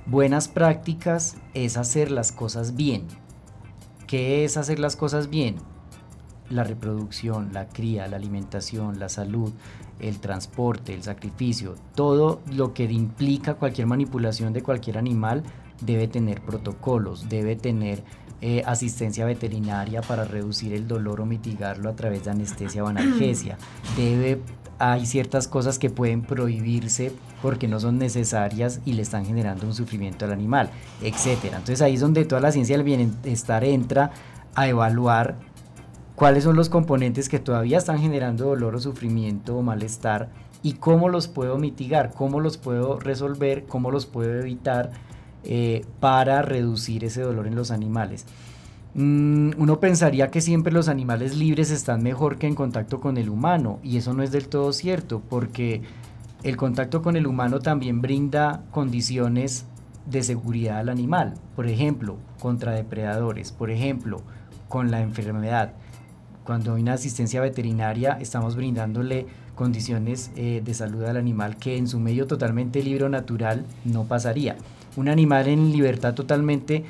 [0.05, 3.07] Buenas prácticas es hacer las cosas bien.
[4.07, 5.57] ¿Qué es hacer las cosas bien?
[6.51, 9.55] La reproducción, la cría, la alimentación, la salud,
[10.01, 15.45] el transporte, el sacrificio, todo lo que implica cualquier manipulación de cualquier animal
[15.81, 18.05] debe tener protocolos, debe tener
[18.41, 23.59] eh, asistencia veterinaria para reducir el dolor o mitigarlo a través de anestesia o analgesia.
[23.97, 24.41] Debe,
[24.79, 29.75] hay ciertas cosas que pueden prohibirse porque no son necesarias y le están generando un
[29.75, 30.71] sufrimiento al animal,
[31.03, 31.57] etcétera.
[31.57, 34.13] Entonces ahí es donde toda la ciencia del bienestar entra
[34.55, 35.37] a evaluar
[36.15, 40.29] cuáles son los componentes que todavía están generando dolor o sufrimiento o malestar
[40.63, 44.91] y cómo los puedo mitigar, cómo los puedo resolver, cómo los puedo evitar
[45.51, 48.27] eh, para reducir ese dolor en los animales.
[48.93, 53.31] Mm, uno pensaría que siempre los animales libres están mejor que en contacto con el
[53.31, 55.81] humano y eso no es del todo cierto porque
[56.43, 59.65] el contacto con el humano también brinda condiciones
[60.05, 64.21] de seguridad al animal, por ejemplo, contra depredadores, por ejemplo,
[64.69, 65.73] con la enfermedad.
[66.45, 71.89] Cuando hay una asistencia veterinaria estamos brindándole condiciones eh, de salud al animal que en
[71.89, 74.57] su medio totalmente libre natural no pasaría
[74.99, 76.85] un animal en libertad totalmente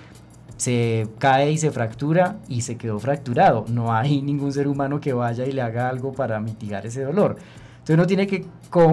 [0.56, 3.64] se cae y se fractura y se quedó fracturado.
[3.68, 7.36] No hay ningún ser humano que vaya y le haga algo para mitigar ese dolor.
[7.78, 8.44] Entonces uno tiene que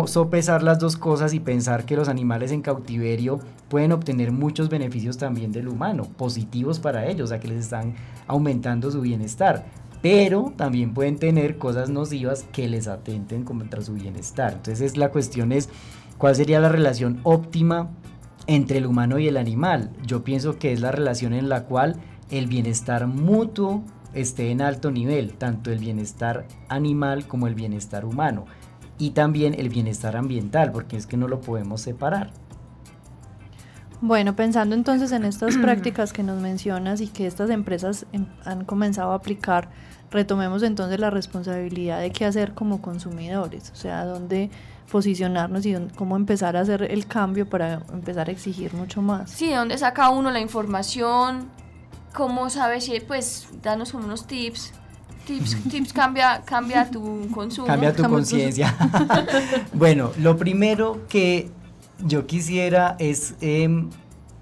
[0.05, 5.17] sopesar las dos cosas y pensar que los animales en cautiverio pueden obtener muchos beneficios
[5.17, 7.95] también del humano, positivos para ellos, a que les están
[8.25, 9.65] aumentando su bienestar.
[10.01, 14.53] Pero también pueden tener cosas nocivas que les atenten contra su bienestar.
[14.53, 15.67] Entonces la cuestión es
[16.17, 17.89] cuál sería la relación óptima
[18.47, 19.91] entre el humano y el animal.
[20.05, 21.97] Yo pienso que es la relación en la cual
[22.29, 23.83] el bienestar mutuo
[24.13, 28.45] esté en alto nivel, tanto el bienestar animal como el bienestar humano.
[28.97, 32.31] y también el bienestar ambiental, porque es que no lo podemos separar.
[33.99, 38.63] Bueno, pensando entonces en estas prácticas que nos mencionas y que estas empresas em, han
[38.63, 39.69] comenzado a aplicar,
[40.11, 44.49] retomemos entonces la responsabilidad de qué hacer como consumidores, o sea, dónde
[44.91, 49.31] posicionarnos y cómo empezar a hacer el cambio para empezar a exigir mucho más.
[49.31, 51.49] Sí, dónde saca uno la información,
[52.13, 54.73] cómo sabe si, pues, danos unos tips.
[55.25, 57.67] Tips, tips cambia, cambia tu consumo.
[57.67, 58.75] Cambia tu conciencia.
[59.73, 61.49] bueno, lo primero que
[62.03, 63.89] yo quisiera es em,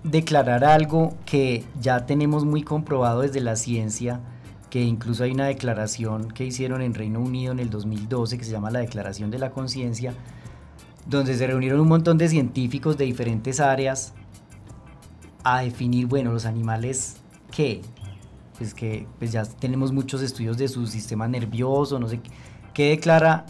[0.04, 4.20] declarar algo que ya tenemos muy comprobado desde la ciencia,
[4.74, 8.50] que incluso hay una declaración que hicieron en Reino Unido en el 2012 que se
[8.50, 10.16] llama la Declaración de la Conciencia,
[11.06, 14.16] donde se reunieron un montón de científicos de diferentes áreas
[15.44, 17.18] a definir, bueno, los animales
[17.52, 17.84] qué,
[18.58, 22.32] pues que pues ya tenemos muchos estudios de su sistema nervioso, no sé qué,
[22.74, 23.46] qué declara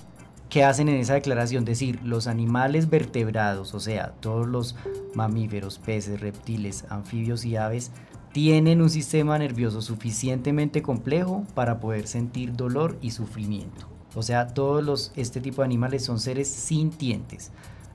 [0.50, 1.66] ¿Qué hacen en esa declaración?
[1.66, 4.76] Decir, los animales vertebrados, o sea, todos los
[5.16, 7.92] mamíferos, peces, reptiles, anfibios y aves,
[8.34, 13.88] tienen un sistema nervioso suficientemente complejo para poder sentir dolor y sufrimiento.
[14.16, 17.52] O sea, todos los, este tipo de animales son seres sintientes.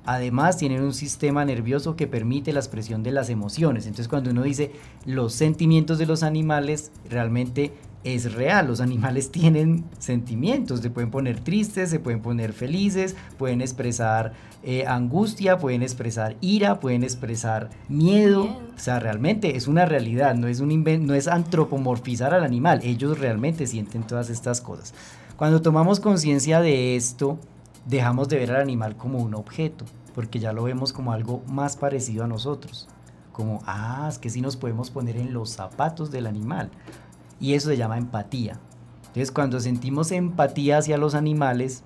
[0.07, 3.85] Además, tienen un sistema nervioso que permite la expresión de las emociones.
[3.85, 4.73] Entonces, cuando uno dice
[5.05, 7.73] los sentimientos de los animales, realmente
[8.05, 13.61] es real, los animales tienen sentimientos, se pueden poner tristes, se pueden poner felices, pueden
[13.61, 14.33] expresar
[14.63, 18.45] eh, angustia, pueden expresar ira, pueden expresar miedo.
[18.45, 23.19] O sea, realmente es una realidad, no es, un no es antropomorfizar al animal, ellos
[23.19, 24.95] realmente sienten todas estas cosas.
[25.37, 27.39] Cuando tomamos conciencia de esto,
[27.87, 29.85] dejamos de ver al animal como un objeto,
[30.15, 32.89] porque ya lo vemos como algo más parecido a nosotros.
[33.33, 36.73] Como, ah, es que sí nos podemos poner en los zapatos del animal
[37.41, 38.59] y eso se llama empatía.
[39.09, 41.83] Entonces cuando sentimos empatía hacia los animales,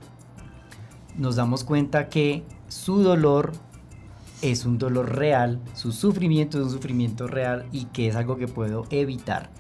[1.17, 3.53] nos damos cuenta que su dolor
[4.41, 8.49] es un dolor real, su sufrimiento es un sufrimiento real y que es algo que
[8.49, 9.51] puedo evitar.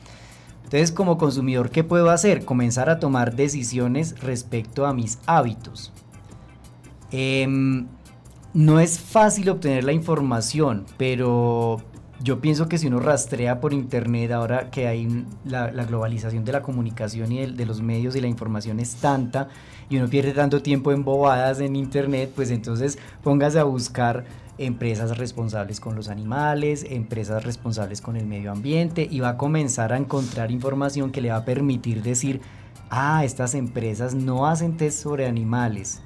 [0.64, 2.44] Entonces como consumidor, ¿qué puedo hacer?
[2.44, 5.92] Comenzar a tomar decisiones respecto a mis hábitos.
[7.10, 7.86] Em,
[8.54, 11.82] no es fácil obtener la información, pero
[12.22, 16.62] yo pienso que si uno rastrea por internet, ahora que hay la, globalización de la
[16.62, 19.48] comunicación y de, los medios y la información es tanta,
[19.90, 24.24] y uno pierde tanto tiempo en bobadas en internet, pues entonces póngase a buscar
[24.58, 29.92] empresas responsables con los animales, empresas responsables con el medio ambiente, y va a comenzar
[29.92, 32.40] a encontrar información que le va a permitir decir,
[32.90, 36.02] ah, estas empresas no hacen test sobre animales,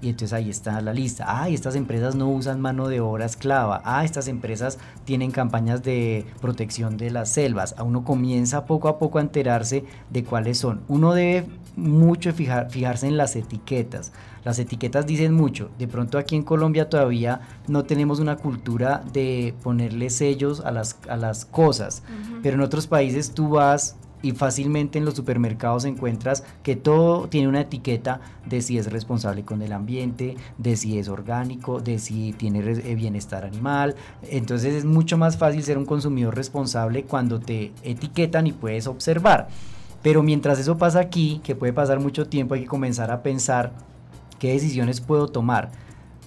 [0.00, 1.24] y entonces ahí está la lista.
[1.26, 3.82] Ah, estas empresas no usan mano de obra esclava.
[3.84, 7.74] Ah, estas empresas tienen campañas de protección de las selvas.
[7.78, 10.82] A uno comienza poco a poco a enterarse de cuáles son.
[10.88, 14.12] Uno debe mucho fijar, fijarse en las etiquetas.
[14.44, 15.70] Las etiquetas dicen mucho.
[15.78, 20.96] De pronto aquí en Colombia todavía no tenemos una cultura de ponerle sellos a las,
[21.08, 22.02] a las cosas.
[22.42, 27.48] Pero en otros países tú vas y fácilmente en los supermercados encuentras que todo tiene
[27.48, 32.32] una etiqueta de si es responsable con el ambiente, de si es orgánico, de si
[32.32, 33.94] tiene eh, bienestar animal.
[34.28, 39.48] Entonces es mucho más fácil ser un consumidor responsable cuando te etiquetan y puedes observar.
[40.02, 43.72] Pero mientras eso pasa aquí, que puede pasar mucho tiempo, hay que comenzar a pensar
[44.38, 45.70] qué decisiones puedo tomar.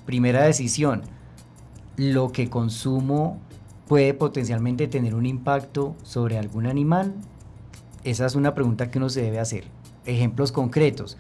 [0.06, 1.04] Primera decisión,
[1.96, 3.40] lo que consumo
[3.88, 7.14] puede potencialmente tener un impacto sobre algún animal
[8.04, 9.66] esa es una pregunta que uno se debe hacer.
[10.06, 11.18] Ejemplos concretos.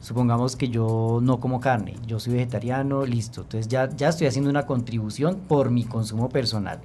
[0.00, 3.42] Supongamos que yo no como carne, yo soy vegetariano, listo.
[3.42, 6.80] Entonces ya, ya estoy haciendo una contribución por mi consumo personal.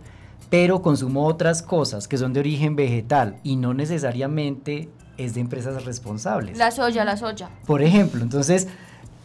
[0.49, 5.83] Pero consumo otras cosas que son de origen vegetal y no necesariamente es de empresas
[5.83, 6.57] responsables.
[6.57, 7.49] La soya, la soya.
[7.65, 8.67] Por ejemplo, entonces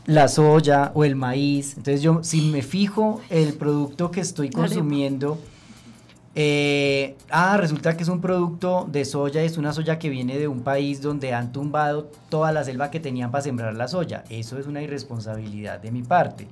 [0.06, 1.76] la soya o el maíz.
[1.76, 5.38] Entonces yo si me fijo el producto que estoy consumiendo
[6.34, 10.48] eh, ah, resulta que es un producto de soya, es una soya que viene de
[10.48, 14.24] un país donde han tumbado toda la selva que tenían para sembrar la soya.
[14.30, 16.48] Eso es una irresponsabilidad de mi parte.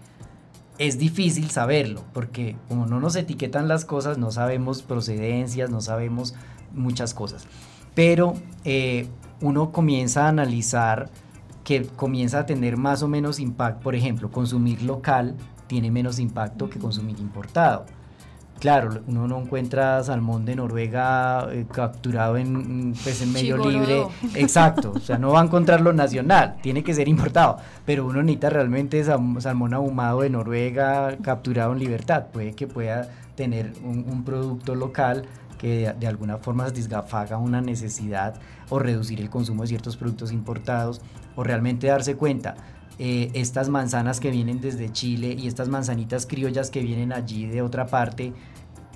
[0.77, 6.35] Es difícil saberlo, porque como no nos etiquetan las cosas, no sabemos procedencias, no sabemos
[6.75, 7.47] muchas cosas.
[7.95, 9.07] Pero eh,
[9.41, 11.09] uno comienza a analizar
[11.65, 13.83] que comienza a tener más o menos impacto.
[13.83, 17.87] Por ejemplo, consumir local tiene menos impacto que consumir importado
[18.61, 24.07] Claro, uno no encuentra salmón de Noruega eh, capturado en, pues, en medio libre.
[24.35, 27.57] Exacto, o sea, no va a encontrarlo nacional, tiene que ser importado.
[27.87, 32.27] Pero uno necesita realmente salmón ahumado de Noruega capturado en libertad.
[32.31, 35.25] Puede que pueda tener un, producto local
[35.57, 38.35] que de, alguna forma satisfaga una necesidad
[38.69, 41.01] o reducir el consumo de ciertos productos importados
[41.35, 42.57] o realmente darse cuenta
[43.03, 47.63] eh, estas manzanas que vienen desde Chile y estas manzanitas criollas que vienen allí de
[47.63, 48.35] otra parte,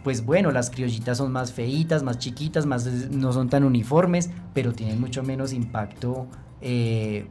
[0.02, 4.74] pues bueno, las criollitas son más feitas, más chiquitas, más no son tan uniformes, pero
[4.74, 6.26] tienen mucho menos impacto
[6.60, 7.28] eh,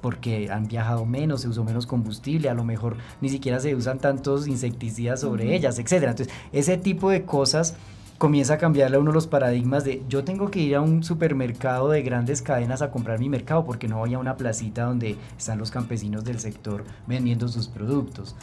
[0.00, 3.98] porque han viajado menos, se usó menos combustible, a lo mejor ni siquiera se usan
[3.98, 6.12] tantos insecticidas sobre ellas, etcétera.
[6.12, 7.76] Entonces, ese tipo de cosas
[8.18, 11.88] comienza a cambiarle a uno los paradigmas de yo tengo que ir a un supermercado
[11.88, 15.58] de grandes cadenas a comprar mi mercado porque no voy a una placita donde están
[15.58, 18.36] los campesinos del sector vendiendo sus productos.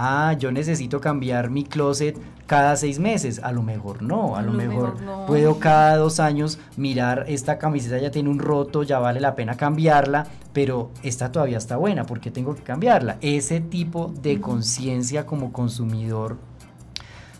[0.00, 2.16] Ah, yo necesito cambiar mi closet
[2.46, 3.40] cada seis meses.
[3.42, 4.94] A lo mejor no, a, lo, mejor,
[5.26, 9.56] puedo cada dos años mirar esta camiseta ya tiene un roto, ya vale la pena
[9.56, 13.18] cambiarla, pero esta todavía está buena porque tengo que cambiarla.
[13.22, 16.36] Ese tipo de conciencia como consumidor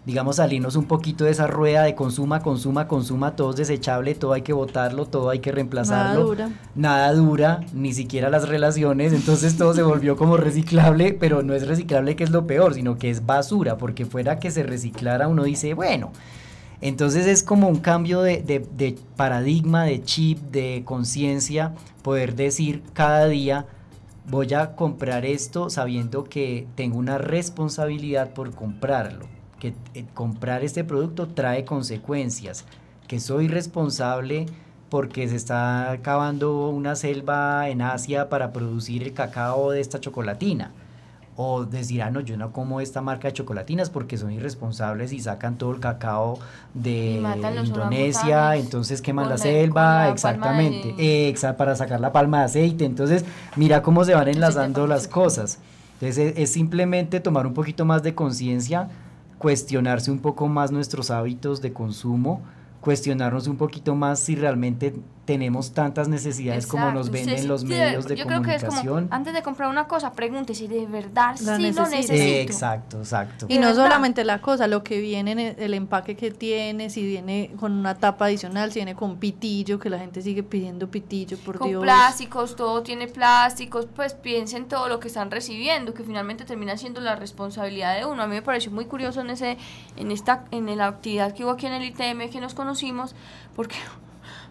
[0.08, 4.32] digamos, salirnos un poquito de esa rueda de consuma, consuma, consuma, todo es desechable, todo
[4.32, 6.20] hay que botarlo, todo hay que reemplazarlo.
[6.20, 6.50] Nada dura.
[6.74, 11.68] Nada dura, ni siquiera las relaciones, entonces todo se volvió como reciclable, pero no es
[11.68, 15.44] reciclable que es lo peor, sino que es basura, porque fuera que se reciclara uno
[15.44, 16.10] dice, bueno,
[16.80, 23.26] entonces es como un cambio de, de paradigma, de chip, de conciencia, poder decir cada
[23.26, 23.66] día,
[24.26, 30.84] voy a comprar esto sabiendo que tengo una responsabilidad por comprarlo que eh, comprar este
[30.84, 32.64] producto trae consecuencias,
[33.06, 34.46] que soy responsable
[34.88, 40.72] porque se está acabando una selva en Asia para producir el cacao de esta chocolatina.
[41.40, 45.20] O decir, ah, no, yo no como esta marca de chocolatinas porque son irresponsables y
[45.20, 46.40] sacan todo el cacao
[46.74, 47.22] de
[47.64, 50.96] Indonesia, entonces queman la selva, exactamente,
[51.56, 52.84] para sacar la palma de aceite.
[52.84, 55.60] Entonces, mira cómo se van enlazando las cosas.
[56.00, 58.88] Entonces, es simplemente tomar un poquito más de conciencia
[59.38, 62.42] cuestionarse un poco más nuestros hábitos de consumo,
[62.80, 64.94] cuestionarnos un poquito más si realmente
[65.28, 68.16] tenemos tantas necesidades como nos venden los medios de comunicación.
[68.16, 71.44] Yo creo que es como, antes de comprar una cosa, pregunte si de verdad sí
[71.44, 72.14] lo necesito.
[72.14, 73.44] exacto, exacto.
[73.46, 77.72] Y no solamente la cosa, lo que viene, el empaque que tiene, si viene con
[77.72, 81.78] una tapa adicional, si viene con pitillo, que la gente sigue pidiendo pitillo, por con
[81.78, 87.02] plásticos, todo tiene plásticos, pues piensen todo lo que están recibiendo, que finalmente termina siendo
[87.02, 88.22] la responsabilidad de uno.
[88.22, 89.58] A mí me pareció muy curioso en ese,
[89.98, 93.14] en esta, en la actividad que hubo aquí en el ITM que nos conocimos,
[93.54, 93.76] porque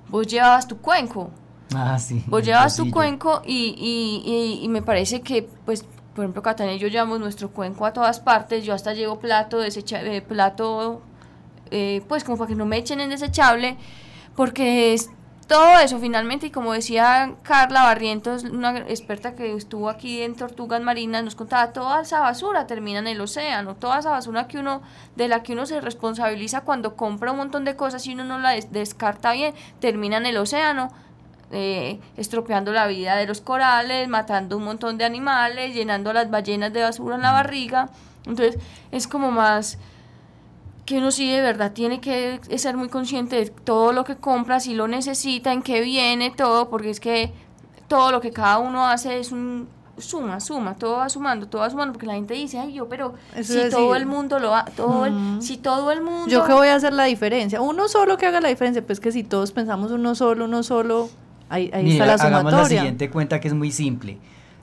[0.10, 1.32] vos llevabas tu cuenco.
[1.76, 2.24] Ah, sí.
[2.28, 5.84] Vos llevabas tu cuenco y, y, y, me parece que, pues,
[6.16, 8.64] por ejemplo, Catania y yo llevamos nuestro cuenco a todas partes.
[8.64, 11.01] Yo hasta llevo plato, desecha, eh, plato,
[11.72, 13.78] eh, pues, como para que no me echen en desechable,
[14.36, 15.10] porque es
[15.48, 20.82] todo eso finalmente, y como decía Carla Barrientos, una experta que estuvo aquí en Tortugas
[20.82, 24.82] Marinas, nos contaba, toda esa basura termina en el océano, toda esa basura que uno,
[25.16, 28.39] de la que uno se responsabiliza cuando compra un montón de cosas y uno no
[28.39, 30.91] la descarta bien, termina en el océano,
[31.52, 36.30] eh, estropeando la vida de los corales, matando un montón de animales, llenando a las
[36.30, 37.89] ballenas de basura en la barriga.
[38.26, 39.78] Entonces es como más
[40.88, 44.62] que uno sí de verdad tiene que ser muy consciente de todo lo que compra,
[44.62, 47.34] si lo necesita, en qué viene, todo, porque es que
[47.90, 49.68] todo lo que cada uno hace es un
[49.98, 53.16] suma, suma, todo va sumando, todo va sumando, porque la gente dice, ay, yo, pero
[53.42, 55.08] si todo el mundo lo ha, todo
[55.42, 56.30] si todo el mundo...
[56.30, 59.12] Yo que voy a hacer la diferencia, uno solo que haga la diferencia, pues que
[59.12, 61.10] si todos pensamos uno solo, uno solo,
[61.50, 62.48] ahí, ahí está la sumatoria.
[62.48, 64.20] Hagamos la siguiente cuenta que es muy simple,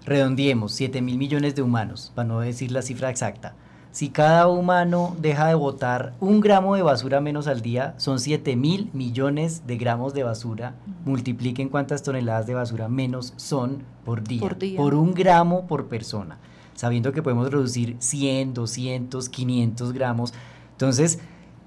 [0.06, 3.54] redondiemos, 7 mil millones de humanos, para no decir la cifra exacta,
[3.94, 8.56] si cada humano deja de botar un gramo de basura menos al día, son 7
[8.56, 10.74] mil millones de gramos de basura.
[11.04, 14.40] Multipliquen cuántas toneladas de basura menos son por día.
[14.40, 14.76] Por, día.
[14.76, 16.38] por un gramo por persona.
[16.74, 20.34] Sabiendo que podemos reducir 100, 200, 500 gramos.
[20.72, 21.20] Entonces,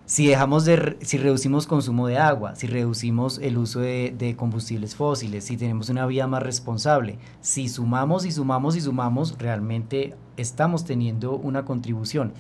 [0.08, 5.44] si dejamos de, si reducimos consumo de agua, si reducimos el uso de, combustibles fósiles,
[5.44, 11.34] si tenemos una vida más responsable, si sumamos y sumamos y sumamos, realmente estamos teniendo
[11.34, 12.32] una contribución.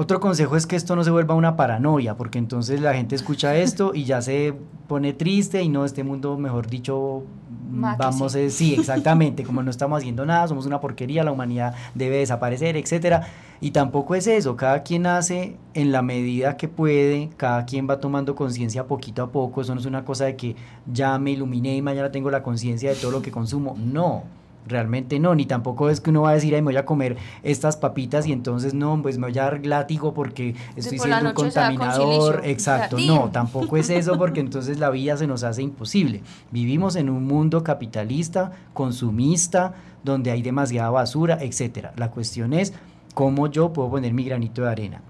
[0.00, 3.54] Otro consejo es que esto no se vuelva una paranoia, porque entonces la gente escucha
[3.58, 4.54] esto y ya se
[4.88, 7.24] pone triste y no, este mundo, mejor dicho,
[7.70, 12.16] vamos, a, sí, exactamente, como no estamos haciendo nada, somos una porquería, la humanidad debe
[12.16, 13.26] desaparecer, etcétera.
[13.60, 18.00] Y tampoco es eso, cada quien hace en la medida que puede, cada quien va
[18.00, 20.56] tomando conciencia poquito a poco, eso no es una cosa de que
[20.90, 25.18] ya me iluminé y mañana tengo la conciencia de todo lo que consumo, no Realmente
[25.18, 27.76] no, ni tampoco es que uno va a decir, ay, me voy a comer estas
[27.76, 32.42] papitas y entonces no, pues me voy a dar látigo porque estoy siendo un contaminador.
[32.44, 36.22] Exacto, no, tampoco es eso porque entonces la vida se nos hace imposible.
[36.50, 41.92] Vivimos en un mundo capitalista, consumista, donde hay demasiada basura, etcétera.
[41.96, 42.74] La cuestión es
[43.14, 45.02] cómo yo puedo poner mi granito de arena.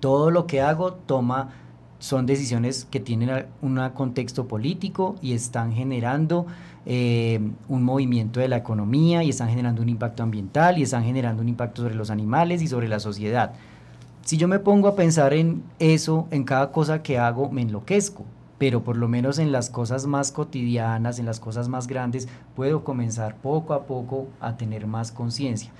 [0.00, 1.50] Todo lo que hago toma
[1.98, 6.46] son decisiones que tienen un contexto político y están generando
[6.90, 11.42] eh, un movimiento de la economía y están generando un impacto ambiental y están generando
[11.42, 13.52] un impacto sobre los animales y sobre la sociedad.
[14.22, 18.24] Si yo me pongo a pensar en eso, en cada cosa que hago, me enloquezco,
[18.56, 22.26] pero por lo menos en las cosas más cotidianas, en las cosas más grandes,
[22.56, 25.70] puedo comenzar poco a poco a tener más conciencia.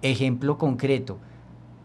[0.00, 1.18] Ejemplo concreto,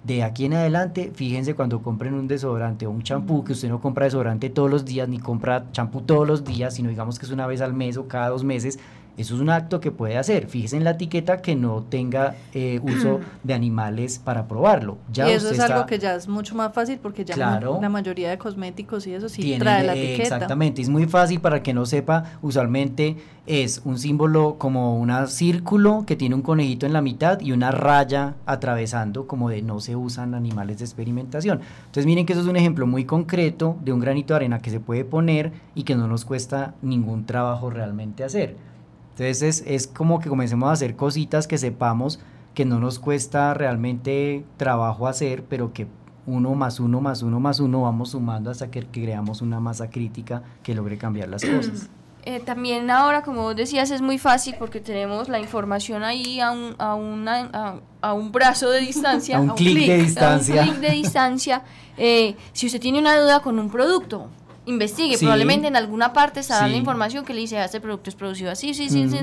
[0.04, 3.80] de aquí en adelante, fíjense cuando compren un desodorante o un champú, que usted no
[3.80, 7.32] compra desodorante todos los días, ni compra champú todos los días, sino digamos que es
[7.32, 8.80] una vez al mes o cada dos meses,
[9.18, 10.48] eso es un acto que puede hacer.
[10.48, 14.98] Fíjese en la etiqueta que no tenga eh, uso de animales para probarlo.
[15.12, 18.30] Ya y eso es algo que ya es mucho más fácil porque ya la mayoría
[18.30, 20.36] de cosméticos y eso sí trae la etiqueta.
[20.36, 26.04] Exactamente, es muy fácil para que no sepa, usualmente es un símbolo como un círculo
[26.06, 29.96] que tiene un conejito en la mitad y una raya atravesando como de no se
[29.96, 31.60] usan animales de experimentación.
[31.80, 34.70] Entonces miren que eso es un ejemplo muy concreto de un granito de arena que
[34.70, 38.71] se puede poner y que no nos cuesta ningún trabajo realmente hacer.
[39.12, 42.20] Entonces es, como que comencemos a hacer cositas que sepamos
[42.54, 45.88] que no nos cuesta realmente trabajo hacer, pero que
[46.26, 50.44] uno más uno más uno más uno vamos sumando hasta que, creamos una masa crítica
[50.64, 51.90] que logre cambiar las cosas.
[52.24, 56.76] Eh, también ahora, como decías, es muy fácil porque tenemos la información ahí a un,
[56.78, 59.38] a una, a, un brazo de distancia.
[59.40, 60.62] a un, clic de distancia.
[60.62, 61.64] A un clic de distancia.
[61.98, 64.30] Eh, si usted tiene una duda con un producto,
[64.66, 65.18] investigue.
[65.18, 68.52] Probablemente en alguna parte está la información que le dice, ah, este producto es producido
[68.52, 69.18] así, sí, sí, sí,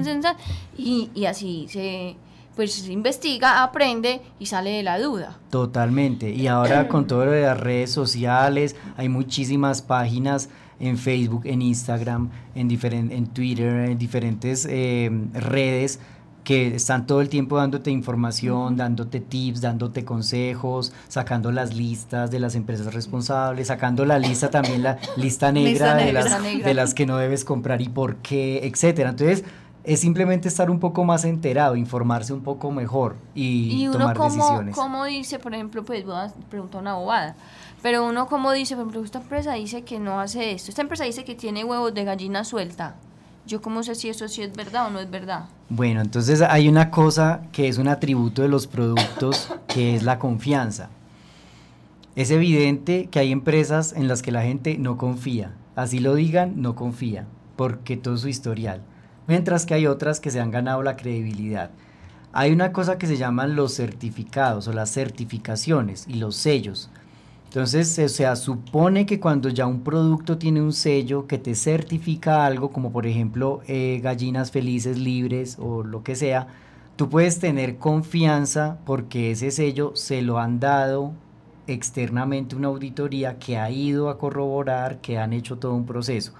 [0.77, 2.17] y, y así se
[2.57, 5.39] pues investiga, aprende y sale de la duda.
[5.49, 6.31] Totalmente.
[6.31, 10.49] Y ahora con todo lo de las redes sociales, hay muchísimas páginas
[10.81, 12.71] en Facebook, en Instagram, en,
[13.13, 16.01] en Twitter, en diferentes eh, redes
[16.49, 22.41] que están todo el tiempo dándote información, dándote tips, dándote consejos, sacando las listas de
[22.41, 27.05] las empresas responsables, sacando la lista también, la lista negra, de, las, de las que
[27.05, 29.11] no debes comprar y por qué, etcétera.
[29.11, 29.45] Entonces,
[29.85, 34.17] es simplemente estar un poco más enterado, informarse un poco mejor y, y uno tomar
[34.17, 34.75] como, decisiones.
[34.75, 37.37] ¿Cómo dice, por ejemplo, pues voy a preguntar una bobada,
[37.83, 41.05] pero uno como dice, por ejemplo, esta empresa dice que no hace esto, esta empresa
[41.05, 42.95] dice que tiene huevos de gallina suelta,
[43.49, 45.47] yo cómo sé si eso sí es verdad o no es verdad.
[45.71, 50.19] Bueno, entonces hay una cosa que es un atributo de los productos, que es la
[50.19, 50.91] confianza.
[52.15, 55.55] Es evidente que hay empresas en las que la gente no confía.
[55.77, 57.27] Así lo digan, no confía,
[57.57, 58.83] porque todo su historial.
[59.27, 61.71] Mientras que hay otras que se han ganado la credibilidad.
[62.33, 66.91] Hay una cosa que se llaman los certificados o las certificaciones y los sellos.
[67.49, 72.45] Entonces, o sea, supone que cuando ya un producto tiene un sello que te certifica
[72.45, 76.49] algo, como por ejemplo eh, gallinas felices, libres o lo que sea,
[76.97, 81.15] tú puedes tener confianza porque ese sello se lo han dado
[81.67, 86.33] externamente una auditoría que ha ido a corroborar, que han hecho todo un proceso.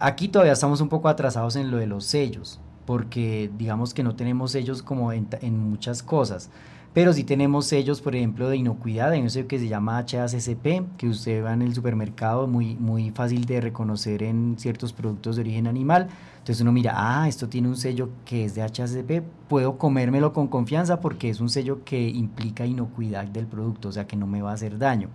[0.00, 4.16] Aquí todavía estamos un poco atrasados en lo de los sellos, porque digamos que no
[4.16, 6.50] tenemos sellos como en, en muchas cosas.
[6.94, 10.96] Pero sí tenemos sellos, por ejemplo, de inocuidad, hay un sello que se llama HACCP,
[10.96, 15.42] que usted va en el supermercado, muy, muy fácil de reconocer en ciertos productos de
[15.42, 16.08] origen animal.
[16.38, 20.48] Entonces uno mira, ah, esto tiene un sello que es de HACCP, puedo comérmelo con
[20.48, 24.40] confianza porque es un sello que implica inocuidad del producto, o sea que no me
[24.40, 25.10] va a hacer daño.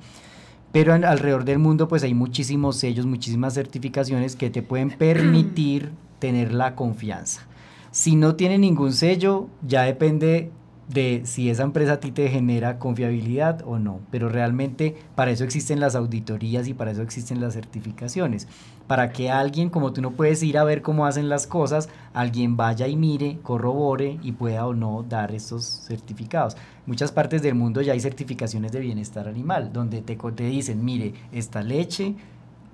[0.71, 6.53] Pero alrededor del mundo pues hay muchísimos sellos, muchísimas certificaciones que te pueden permitir tener
[6.53, 7.41] la confianza.
[7.89, 10.51] Si no tiene ningún sello, ya depende
[10.93, 13.99] de si esa empresa a ti te genera confiabilidad o no.
[14.11, 18.47] Pero realmente para eso existen las auditorías y para eso existen las certificaciones.
[18.87, 22.57] Para que alguien, como tú no puedes ir a ver cómo hacen las cosas, alguien
[22.57, 26.55] vaya y mire, corrobore y pueda o no dar estos certificados.
[26.85, 31.13] muchas partes del mundo ya hay certificaciones de bienestar animal, donde te, te dicen, mire,
[31.31, 32.15] esta leche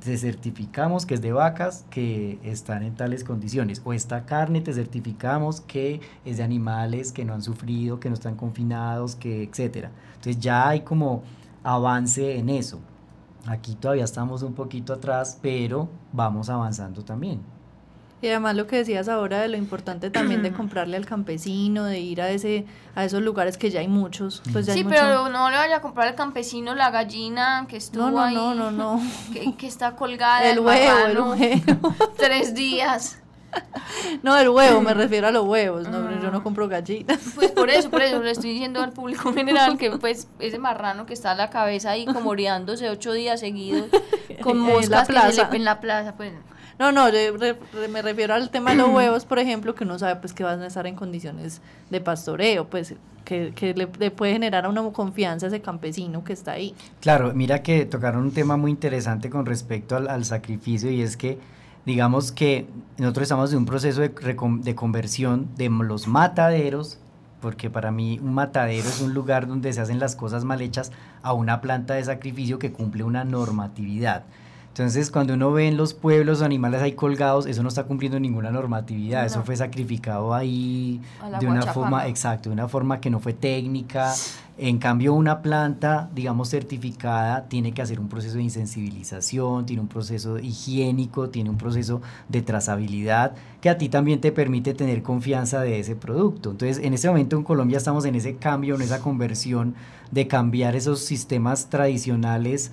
[0.04, 3.82] te certificamos que es de vacas que están en tales condiciones.
[3.84, 8.16] O esta carne te certificamos que es de animales que no han sufrido, que no
[8.16, 9.92] están confinados, que etcétera.
[10.16, 11.24] Entonces ya hay como
[11.64, 12.80] avance en eso.
[13.46, 17.42] Aquí todavía estamos un poquito atrás, pero vamos avanzando también.
[18.22, 22.00] Y además lo que decías ahora de lo importante también de comprarle al campesino, de
[22.00, 22.66] ir a ese
[22.96, 24.42] a esos lugares que ya hay muchos.
[24.52, 28.22] Pues sí, pero no le vaya a comprar al campesino la gallina que estuvo no,
[28.22, 28.36] ahí.
[28.36, 29.02] No, no, no.
[29.58, 30.50] Que, está colgada.
[30.50, 31.96] El huevo, el huevo.
[32.18, 33.20] Tres días.
[34.24, 37.20] No, el huevo, me refiero a los huevos, no, yo no compro gallinas.
[37.36, 40.60] Pues por eso, por eso le estoy diciendo al público en general que pues ese
[40.60, 43.90] marrano que está a la cabeza ahí como oreándose ocho días seguidos
[44.42, 46.34] con moscas en la plaza, que se le, en la plaza pues
[46.80, 47.08] No, no,
[47.90, 50.62] me refiero al tema de los huevos, por ejemplo, que uno sabe pues que van
[50.62, 55.48] a estar en condiciones de pastoreo, pues que, que le, puede generar a una confianza
[55.48, 56.74] a ese campesino que está ahí.
[57.02, 61.18] Claro, mira que tocaron un tema muy interesante con respecto al, al sacrificio y es
[61.18, 61.38] que
[61.86, 62.66] digamos que
[62.98, 66.98] nosotros estamos en un proceso de, de conversión de los mataderos
[67.42, 70.92] porque para mí un matadero es un lugar donde se hacen las cosas mal hechas
[71.22, 74.24] a una planta de sacrificio que cumple una normatividad.
[74.80, 78.50] Entonces, cuando uno ve en los pueblos animales ahí colgados, eso no está cumpliendo ninguna
[78.50, 81.02] normatividad, eso fue sacrificado ahí
[81.42, 84.14] de una forma, exacto, de una forma que no fue técnica.
[84.58, 89.90] En cambio, una planta, digamos, certificada, tiene que hacer un proceso de insensibilización, tiene un
[89.90, 95.60] proceso higiénico, tiene un proceso de trazabilidad, que a ti también te permite tener confianza
[95.60, 96.52] de ese producto.
[96.52, 99.76] Entonces, en este momento en Colombia estamos en ese cambio, en esa conversión
[100.12, 102.72] de cambiar esos sistemas tradicionales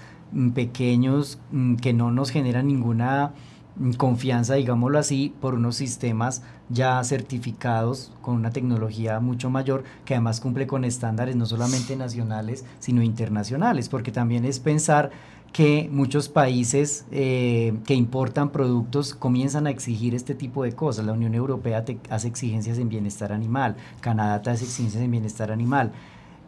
[0.54, 3.32] pequeños mm, que no nos generan ninguna
[3.76, 10.14] mm, confianza, digámoslo así, por unos sistemas ya certificados con una tecnología mucho mayor que
[10.14, 15.10] además cumple con estándares no solamente nacionales, sino internacionales, porque también es pensar
[15.52, 21.06] que muchos países eh, que importan productos comienzan a exigir este tipo de cosas.
[21.06, 25.50] La Unión Europea te hace exigencias en bienestar animal, Canadá te hace exigencias en bienestar
[25.50, 25.92] animal.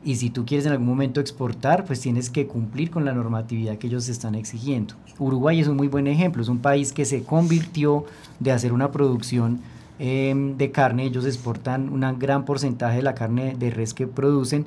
[0.05, 3.79] Y si tú quieres en algún momento exportar, pues tienes que cumplir con la normatividad
[3.79, 4.95] que ellos están exigiendo.
[5.19, 8.05] Uruguay es un muy buen ejemplo, es un país que se convirtió
[8.39, 9.61] de hacer una producción
[9.99, 14.67] em, de carne, ellos exportan un gran porcentaje de la carne de res que producen,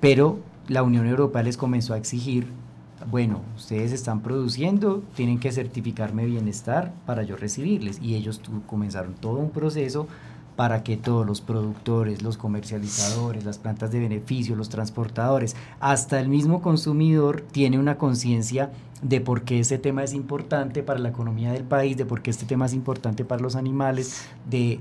[0.00, 2.46] pero la Unión Europea les comenzó a exigir,
[3.10, 7.98] bueno, ustedes están produciendo, tienen que certificarme bienestar para yo recibirles.
[8.00, 10.06] Y ellos comenzaron todo un proceso
[10.60, 16.28] para que todos los productores, los comercializadores, las plantas de beneficio, los transportadores, hasta el
[16.28, 21.50] mismo consumidor tiene una conciencia de por qué ese tema es importante para la economía
[21.50, 24.80] del país, de por qué este tema es importante para los animales, de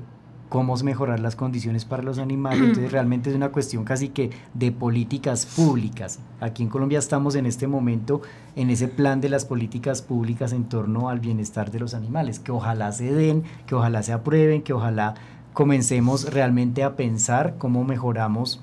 [0.50, 2.60] cómo mejorar las condiciones para los animales.
[2.68, 6.20] Entonces realmente es una cuestión casi que de políticas públicas.
[6.42, 8.22] Aquí en Colombia estamos en este momento
[8.58, 12.52] en ese plan de las políticas públicas en torno al bienestar de los animales, que
[12.52, 15.16] ojalá se den, que ojalá se aprueben, que ojalá
[15.54, 18.62] comencemos realmente a pensar cómo mejoramos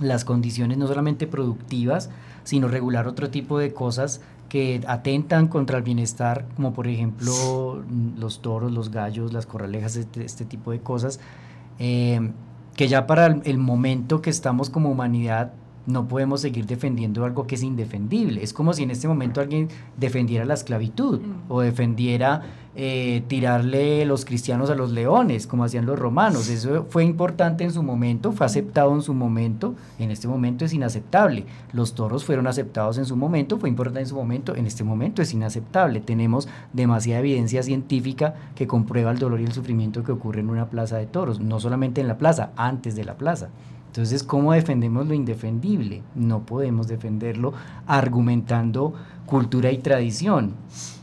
[0.00, 2.10] las condiciones no solamente productivas,
[2.44, 7.82] sino regular otro tipo de cosas que atentan contra el bienestar, como por ejemplo
[8.16, 11.18] los toros, los gallos, las corralejas, este, este tipo de cosas,
[11.78, 12.30] eh,
[12.76, 15.52] que ya para el momento que estamos como humanidad
[15.86, 18.42] no podemos seguir defendiendo algo que es indefendible.
[18.42, 21.52] Es como si en este momento alguien defendiera la esclavitud mm.
[21.52, 22.42] o defendiera
[22.78, 26.50] eh, tirarle los cristianos a los leones, como hacían los romanos.
[26.50, 30.74] Eso fue importante en su momento, fue aceptado en su momento, en este momento es
[30.74, 31.46] inaceptable.
[31.72, 35.22] Los toros fueron aceptados en su momento, fue importante en su momento, en este momento
[35.22, 36.00] es inaceptable.
[36.00, 40.68] Tenemos demasiada evidencia científica que comprueba el dolor y el sufrimiento que ocurre en una
[40.68, 43.48] plaza de toros, no solamente en la plaza, antes de la plaza.
[43.96, 46.02] Entonces, ¿cómo defendemos lo indefendible?
[46.14, 47.54] No podemos defenderlo
[47.86, 48.92] argumentando
[49.26, 50.54] cultura y tradición.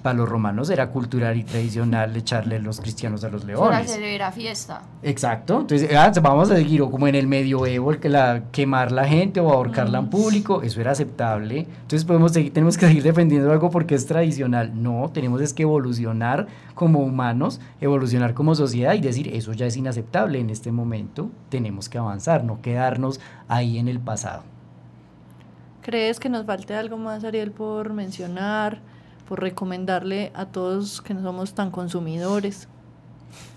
[0.01, 3.69] Para los romanos era cultural y tradicional echarle los cristianos a los leones.
[3.69, 4.81] Para celebrar fiesta.
[5.01, 5.61] Exacto.
[5.61, 9.07] Entonces, ah, vamos a seguir, o como en el medioevo, el que la, quemar la
[9.07, 11.59] gente o ahorcarla en público, eso era aceptable.
[11.59, 14.71] Entonces, podemos seguir, tenemos que seguir defendiendo algo porque es tradicional.
[14.75, 19.77] No, tenemos es que evolucionar como humanos, evolucionar como sociedad y decir, eso ya es
[19.77, 24.52] inaceptable en este momento, tenemos que avanzar, no quedarnos ahí en el pasado.
[25.83, 28.79] ¿Crees que nos falte algo más, Ariel, por mencionar,
[29.27, 32.69] por recomendarle a todos que no somos tan consumidores?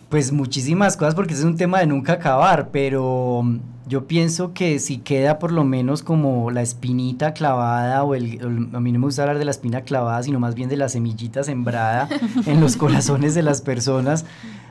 [0.09, 4.81] Pues muchísimas cosas porque es un tema de nunca acabar, pero mm, yo pienso que
[4.81, 8.41] si queda por lo menos como la espinita clavada o el,
[8.73, 10.89] a mí no me gusta hablar de la espina clavada, sino más bien de la
[10.89, 12.09] semillita sembrada
[12.45, 14.25] en los corazones de las personas,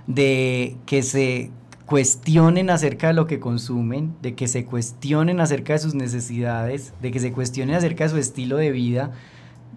[0.08, 1.52] de que se
[1.86, 7.12] cuestionen acerca de lo que consumen, de que se cuestionen acerca de sus necesidades, de
[7.12, 9.12] que se cuestionen acerca de su estilo de vida,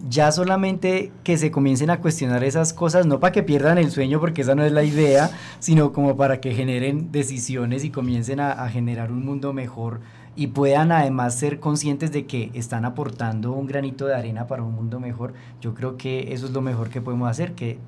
[0.09, 4.21] ya solamente que se comiencen a cuestionar esas cosas, no para que pierdan el sueño,
[4.21, 8.53] porque esa no es la idea, sino como para que generen decisiones y comiencen a,
[8.53, 10.01] a generar un mundo mejor
[10.39, 14.73] y puedan además ser conscientes de que están aportando un granito de arena para un
[14.73, 17.79] mundo mejor, yo creo que eso es lo mejor que podemos hacer, que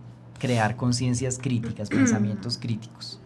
[0.40, 3.19] crear conciencias críticas, pensamientos críticos.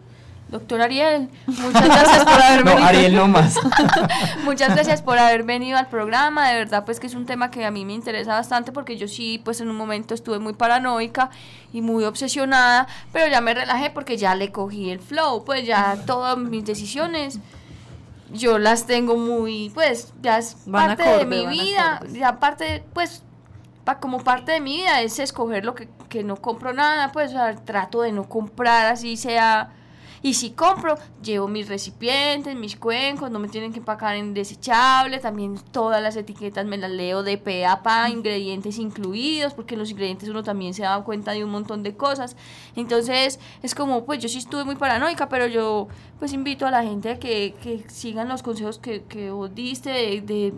[0.49, 2.79] Doctor Ariel, muchas gracias por haber venido.
[2.79, 3.55] No, Ariel no más.
[4.43, 6.49] muchas gracias por haber venido al programa.
[6.49, 9.07] De verdad, pues que es un tema que a mí me interesa bastante porque yo
[9.07, 11.31] sí, pues en un momento estuve muy paranoica
[11.73, 15.97] y muy obsesionada, pero ya me relajé porque ya le cogí el flow, pues ya
[16.05, 17.39] todas mis decisiones
[18.31, 23.23] yo las tengo muy, pues ya es parte de mi vida, ya parte, pues
[23.99, 27.33] como parte de mi vida es escoger lo que que no compro nada, pues
[27.65, 29.71] trato de no comprar así sea
[30.25, 35.19] y si compro, llevo mis recipientes, mis cuencos, no me tienen que empacar en desechable,
[35.19, 39.91] también todas las etiquetas me las leo de pe a pa, ingredientes incluidos, porque los
[39.91, 42.35] ingredientes uno también se da cuenta de un montón de cosas.
[42.75, 46.81] Entonces, es como, pues yo sí estuve muy paranoica, pero yo pues invito a la
[46.81, 50.55] gente a que, que sigan los consejos que, que vos diste de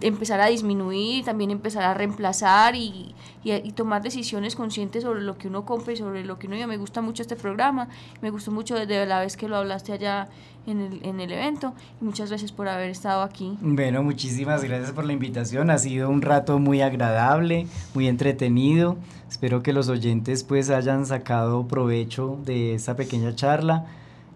[0.00, 5.48] empezar a disminuir, también empezar a reemplazar y, y, tomar decisiones conscientes sobre lo que
[5.48, 6.66] uno compra y sobre lo que uno vive.
[6.66, 7.88] Me gusta mucho este programa,
[8.22, 10.28] me gustó mucho desde la vez que lo hablaste allá
[10.66, 13.56] en el, en el evento y muchas gracias por haber estado aquí.
[13.60, 18.96] Bueno, muchísimas gracias por la invitación, ha sido un rato muy agradable, muy entretenido.
[19.28, 23.86] Espero que los oyentes pues hayan sacado provecho de esta pequeña charla.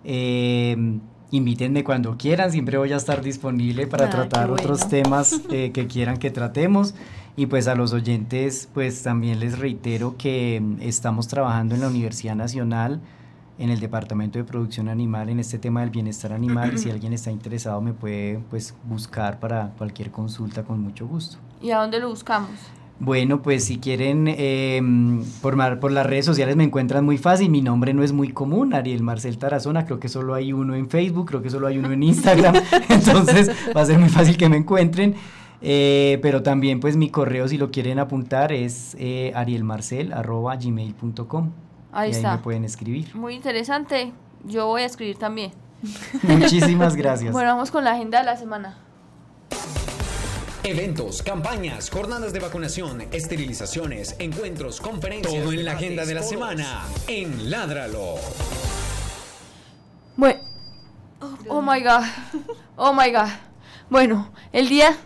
[0.05, 0.99] Eh,
[1.31, 5.87] invítenme cuando quieran, siempre voy a estar disponible para ah, tratar otros temas eh, que
[5.87, 6.95] quieran que tratemos.
[7.37, 11.89] Y pues a los oyentes, pues también les reitero que mm, estamos trabajando en la
[11.89, 13.01] Universidad Nacional,
[13.59, 16.79] en el Departamento de Producción Animal, en este tema del bienestar animal.
[16.79, 21.37] si alguien está interesado, me puede pues buscar para cualquier consulta con mucho gusto.
[21.61, 22.51] ¿Y a dónde lo buscamos?
[23.01, 24.83] Bueno, pues si quieren eh,
[25.41, 27.49] por, por las redes sociales me encuentran muy fácil.
[27.49, 29.85] Mi nombre no es muy común, Ariel Marcel Tarazona.
[29.85, 32.57] Creo que solo hay uno en Facebook, creo que solo hay uno en Instagram.
[32.89, 35.15] entonces va a ser muy fácil que me encuentren.
[35.61, 41.51] Eh, pero también pues mi correo si lo quieren apuntar es eh, arielmarcel.gmail.com.
[41.93, 42.33] Ahí está.
[42.33, 43.15] Ahí me pueden escribir.
[43.15, 44.13] Muy interesante.
[44.45, 45.53] Yo voy a escribir también.
[46.23, 47.33] Muchísimas gracias.
[47.33, 48.77] bueno, vamos con la agenda de la semana.
[50.65, 55.43] Eventos, campañas, jornadas de vacunación, esterilizaciones, encuentros, conferencias.
[55.43, 58.17] Todo en la agenda de la semana en Ládralo.
[60.17, 60.41] Bueno.
[61.49, 62.05] Oh my god.
[62.77, 63.29] Oh my god.
[63.89, 64.97] Bueno, el día.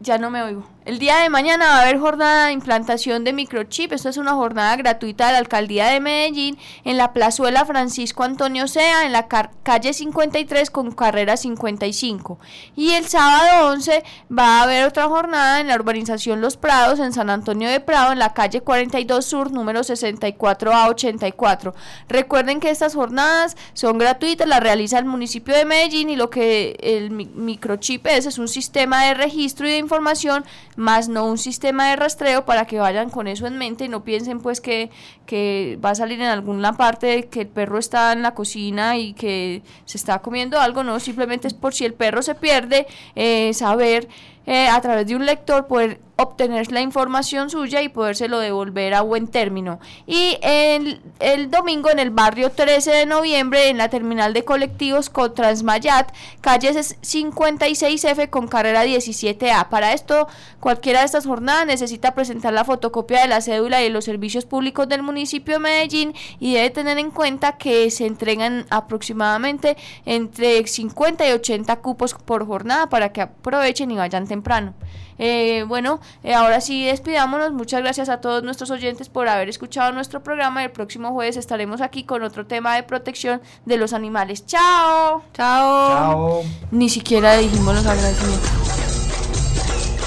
[0.00, 0.68] Ya no me oigo.
[0.88, 3.92] El día de mañana va a haber jornada de implantación de microchip.
[3.92, 8.66] Esto es una jornada gratuita de la alcaldía de Medellín en la plazuela Francisco Antonio
[8.68, 12.38] Sea, en la calle 53 con carrera 55.
[12.74, 17.12] Y el sábado 11 va a haber otra jornada en la urbanización Los Prados, en
[17.12, 21.74] San Antonio de Prado, en la calle 42 Sur, número 64 a 84.
[22.08, 26.78] Recuerden que estas jornadas son gratuitas, las realiza el municipio de Medellín y lo que
[26.80, 30.46] el microchip es es un sistema de registro y de información
[30.78, 34.04] más no un sistema de rastreo para que vayan con eso en mente y no
[34.04, 34.90] piensen pues que,
[35.26, 39.12] que va a salir en alguna parte que el perro está en la cocina y
[39.12, 43.52] que se está comiendo algo, no, simplemente es por si el perro se pierde, eh,
[43.54, 44.08] saber
[44.46, 49.02] eh, a través de un lector poder obtener la información suya y podérselo devolver a
[49.02, 49.78] buen término.
[50.04, 55.10] Y el, el, domingo en el barrio 13 de noviembre en la terminal de colectivos
[55.10, 59.68] con Transmayat, calles 56F con carrera 17A.
[59.68, 60.26] Para esto,
[60.58, 64.44] cualquiera de estas jornadas necesita presentar la fotocopia de la cédula y de los servicios
[64.44, 70.66] públicos del municipio de Medellín y debe tener en cuenta que se entregan aproximadamente entre
[70.66, 74.74] 50 y 80 cupos por jornada para que aprovechen y vayan temprano.
[75.18, 77.52] Eh, bueno, eh, ahora sí despidámonos.
[77.52, 80.64] Muchas gracias a todos nuestros oyentes por haber escuchado nuestro programa.
[80.64, 84.46] El próximo jueves estaremos aquí con otro tema de protección de los animales.
[84.46, 85.22] ¡Chao!
[85.34, 85.88] ¡Chao!
[85.88, 86.42] Chao.
[86.70, 88.87] Ni siquiera dijimos los agradecimientos.